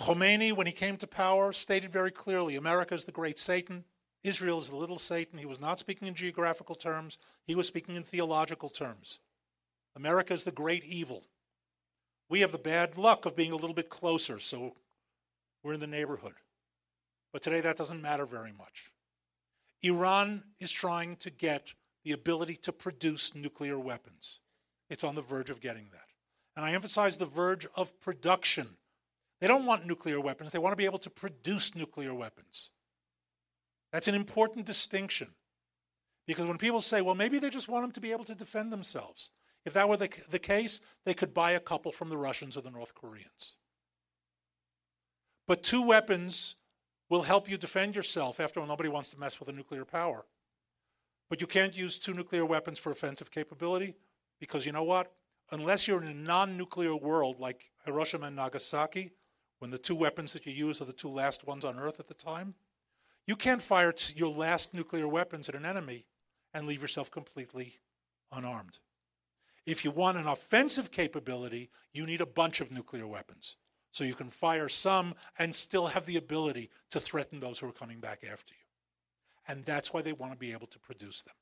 [0.01, 3.85] Khomeini, when he came to power, stated very clearly America is the great Satan,
[4.23, 5.37] Israel is the little Satan.
[5.37, 9.19] He was not speaking in geographical terms, he was speaking in theological terms.
[9.95, 11.23] America is the great evil.
[12.29, 14.75] We have the bad luck of being a little bit closer, so
[15.63, 16.33] we're in the neighborhood.
[17.31, 18.91] But today that doesn't matter very much.
[19.81, 21.73] Iran is trying to get
[22.03, 24.39] the ability to produce nuclear weapons.
[24.89, 26.07] It's on the verge of getting that.
[26.55, 28.67] And I emphasize the verge of production.
[29.41, 32.69] They don't want nuclear weapons, they want to be able to produce nuclear weapons.
[33.91, 35.29] That's an important distinction.
[36.25, 38.71] Because when people say, well, maybe they just want them to be able to defend
[38.71, 39.29] themselves,
[39.65, 42.61] if that were the, the case, they could buy a couple from the Russians or
[42.61, 43.55] the North Koreans.
[45.47, 46.55] But two weapons
[47.09, 48.39] will help you defend yourself.
[48.39, 50.25] After all, nobody wants to mess with a nuclear power.
[51.29, 53.95] But you can't use two nuclear weapons for offensive capability
[54.39, 55.11] because you know what?
[55.51, 59.11] Unless you're in a non nuclear world like Hiroshima and Nagasaki,
[59.59, 62.07] when the two weapons that you use are the two last ones on Earth at
[62.07, 62.55] the time,
[63.25, 66.05] you can't fire your last nuclear weapons at an enemy
[66.53, 67.79] and leave yourself completely
[68.31, 68.79] unarmed.
[69.65, 73.55] If you want an offensive capability, you need a bunch of nuclear weapons.
[73.91, 77.73] So you can fire some and still have the ability to threaten those who are
[77.73, 78.59] coming back after you.
[79.47, 81.35] And that's why they want to be able to produce them.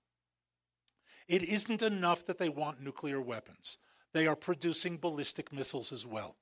[1.27, 3.77] It isn't enough that they want nuclear weapons,
[4.13, 6.35] they are producing ballistic missiles as well.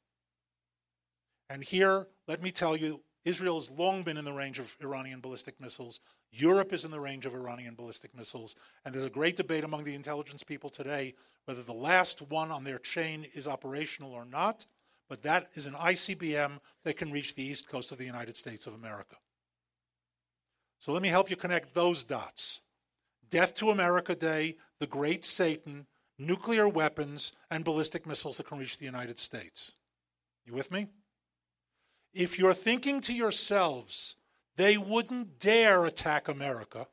[1.49, 5.19] And here, let me tell you, Israel has long been in the range of Iranian
[5.19, 5.99] ballistic missiles.
[6.31, 8.55] Europe is in the range of Iranian ballistic missiles.
[8.85, 11.15] And there's a great debate among the intelligence people today
[11.45, 14.65] whether the last one on their chain is operational or not.
[15.07, 18.67] But that is an ICBM that can reach the east coast of the United States
[18.67, 19.15] of America.
[20.79, 22.61] So let me help you connect those dots.
[23.29, 25.87] Death to America Day, the Great Satan,
[26.19, 29.73] nuclear weapons, and ballistic missiles that can reach the United States.
[30.45, 30.87] You with me?
[32.13, 34.15] If you're thinking to yourselves,
[34.59, 36.85] they wouldn't dare attack America,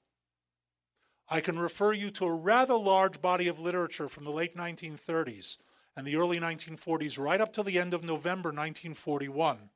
[1.28, 5.56] I can refer you to a rather large body of literature from the late 1930s
[5.96, 9.70] and the early 1940s, right up to the end of November 1941,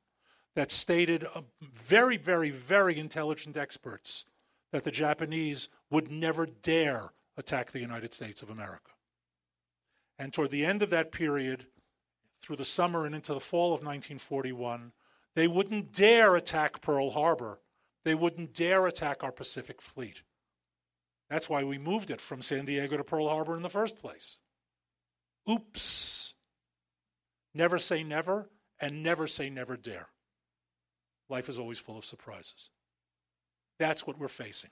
[0.55, 4.23] that stated uh, very, very, very intelligent experts
[4.71, 8.91] that the Japanese would never dare attack the United States of America.
[10.17, 11.65] And toward the end of that period,
[12.41, 14.93] through the summer and into the fall of 1941,
[15.35, 17.59] they wouldn't dare attack Pearl Harbor.
[18.03, 20.23] They wouldn't dare attack our Pacific Fleet.
[21.29, 24.39] That's why we moved it from San Diego to Pearl Harbor in the first place.
[25.49, 26.33] Oops.
[27.53, 28.49] Never say never,
[28.79, 30.07] and never say never dare.
[31.29, 32.69] Life is always full of surprises.
[33.79, 34.71] That's what we're facing.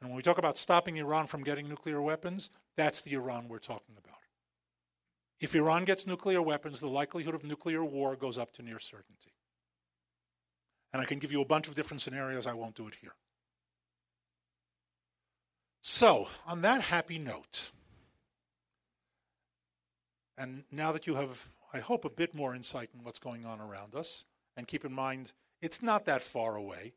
[0.00, 3.58] And when we talk about stopping Iran from getting nuclear weapons, that's the Iran we're
[3.58, 4.18] talking about.
[5.40, 9.32] If Iran gets nuclear weapons, the likelihood of nuclear war goes up to near certainty.
[10.96, 13.12] And I can give you a bunch of different scenarios, I won't do it here.
[15.82, 17.70] So, on that happy note,
[20.38, 23.60] and now that you have, I hope, a bit more insight in what's going on
[23.60, 24.24] around us,
[24.56, 26.94] and keep in mind, it's not that far away.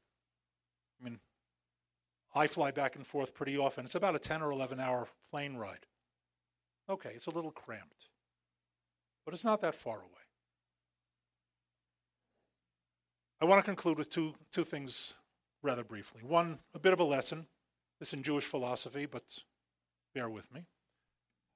[0.97, 1.19] I mean,
[2.33, 3.83] I fly back and forth pretty often.
[3.83, 5.87] It's about a 10 or 11 hour plane ride.
[6.89, 8.05] Okay, it's a little cramped,
[9.25, 10.18] but it's not that far away.
[13.41, 15.13] I want to conclude with two, two things
[15.61, 16.21] rather briefly.
[16.23, 17.47] One, a bit of a lesson.
[17.99, 19.23] This in Jewish philosophy, but
[20.13, 20.65] bear with me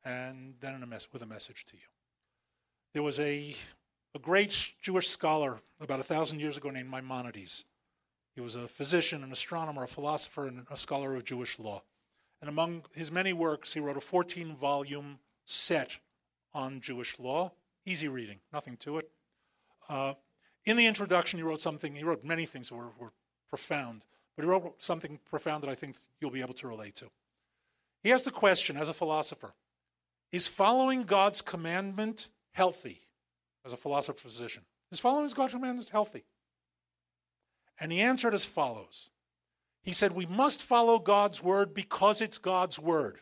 [0.06, 1.84] and then a mess, with a message to you.
[2.94, 3.56] There was a,
[4.14, 7.66] a great Jewish scholar about a thousand years ago named Maimonides.
[8.36, 11.84] He was a physician, an astronomer, a philosopher, and a scholar of Jewish law.
[12.42, 15.92] And among his many works, he wrote a 14 volume set
[16.54, 17.52] on Jewish law.
[17.86, 19.10] Easy reading, nothing to it.
[19.88, 20.14] Uh,
[20.66, 23.12] in the introduction, he wrote something, he wrote many things that were, were
[23.50, 24.06] profound,
[24.36, 27.10] but he wrote something profound that I think you'll be able to relate to.
[28.02, 29.54] He asked the question as a philosopher
[30.32, 33.02] is following God's commandment healthy?
[33.66, 36.26] As a philosopher physician, is following God's commandment healthy?
[37.80, 39.10] And he answered as follows
[39.84, 43.20] He said, We must follow God's word because it's God's word.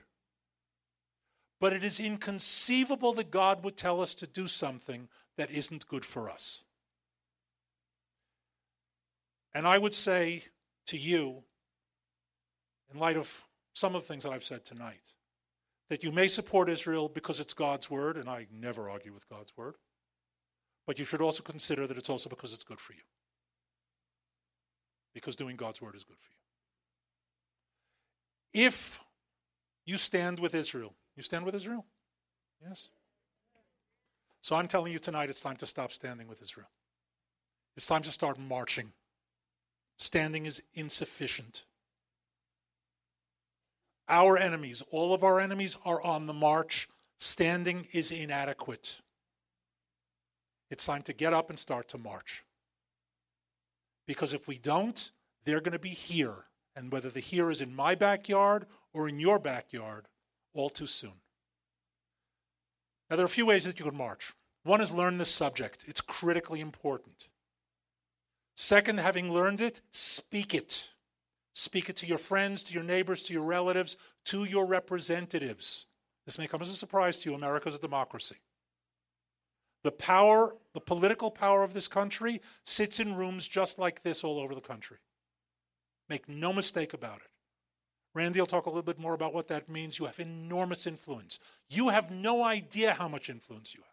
[1.59, 6.05] But it is inconceivable that God would tell us to do something that isn't good
[6.05, 6.63] for us.
[9.53, 10.45] And I would say
[10.87, 11.43] to you,
[12.93, 13.43] in light of
[13.73, 15.15] some of the things that I've said tonight,
[15.89, 19.51] that you may support Israel because it's God's word, and I never argue with God's
[19.57, 19.75] word,
[20.87, 23.01] but you should also consider that it's also because it's good for you.
[25.13, 26.29] Because doing God's word is good for
[28.53, 28.67] you.
[28.67, 28.99] If
[29.85, 31.85] you stand with Israel, you stand with Israel?
[32.65, 32.87] Yes?
[34.41, 36.69] So I'm telling you tonight it's time to stop standing with Israel.
[37.75, 38.91] It's time to start marching.
[40.01, 41.63] Standing is insufficient.
[44.09, 46.89] Our enemies, all of our enemies, are on the march.
[47.19, 48.99] Standing is inadequate.
[50.71, 52.43] It's time to get up and start to march.
[54.07, 55.11] Because if we don't,
[55.45, 56.45] they're going to be here.
[56.75, 60.07] And whether the here is in my backyard or in your backyard,
[60.55, 61.21] all too soon.
[63.07, 64.33] Now, there are a few ways that you can march.
[64.63, 67.27] One is learn this subject, it's critically important.
[68.55, 70.89] Second, having learned it, speak it.
[71.53, 75.85] Speak it to your friends, to your neighbors, to your relatives, to your representatives.
[76.25, 77.35] This may come as a surprise to you.
[77.35, 78.37] America is a democracy.
[79.83, 84.39] The power, the political power of this country sits in rooms just like this all
[84.39, 84.97] over the country.
[86.07, 87.31] Make no mistake about it.
[88.13, 89.97] Randy will talk a little bit more about what that means.
[89.97, 91.39] You have enormous influence.
[91.69, 93.90] You have no idea how much influence you have.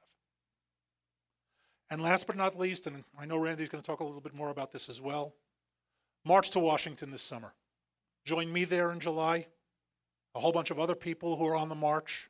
[1.90, 4.34] And last but not least, and I know Randy's going to talk a little bit
[4.34, 5.34] more about this as well,
[6.24, 7.54] march to Washington this summer.
[8.24, 9.46] Join me there in July,
[10.34, 12.28] a whole bunch of other people who are on the march.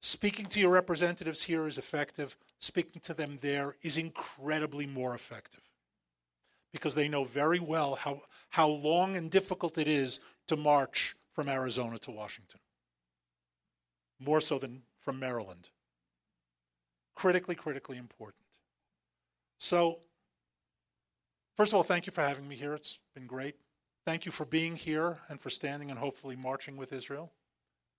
[0.00, 2.36] Speaking to your representatives here is effective.
[2.58, 5.60] Speaking to them there is incredibly more effective
[6.72, 11.48] because they know very well how, how long and difficult it is to march from
[11.48, 12.60] Arizona to Washington,
[14.18, 15.68] more so than from Maryland.
[17.18, 18.44] Critically, critically important.
[19.58, 19.98] So,
[21.56, 22.74] first of all, thank you for having me here.
[22.74, 23.56] It's been great.
[24.06, 27.32] Thank you for being here and for standing and hopefully marching with Israel.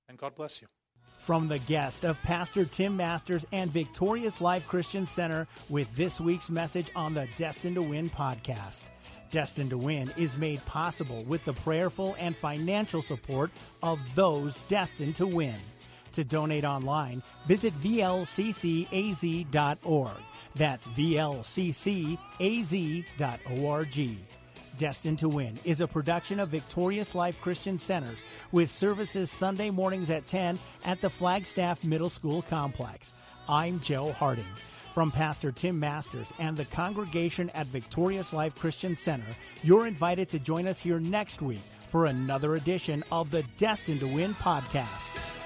[0.07, 0.69] And God bless you.
[1.17, 6.49] From the guest of Pastor Tim Masters and Victorious Life Christian Center with this week's
[6.49, 8.83] message on the Destined to Win podcast.
[9.31, 13.51] Destined to Win is made possible with the prayerful and financial support
[13.83, 15.57] of those destined to win.
[16.13, 19.47] To donate online, visit vlccaz.org.
[20.55, 21.39] That's vlccaz.org.
[24.77, 30.09] Destined to Win is a production of Victorious Life Christian Centers with services Sunday mornings
[30.09, 33.13] at 10 at the Flagstaff Middle School Complex.
[33.49, 34.45] I'm Joe Harding.
[34.93, 40.39] From Pastor Tim Masters and the congregation at Victorious Life Christian Center, you're invited to
[40.39, 45.38] join us here next week for another edition of the Destined to Win podcast.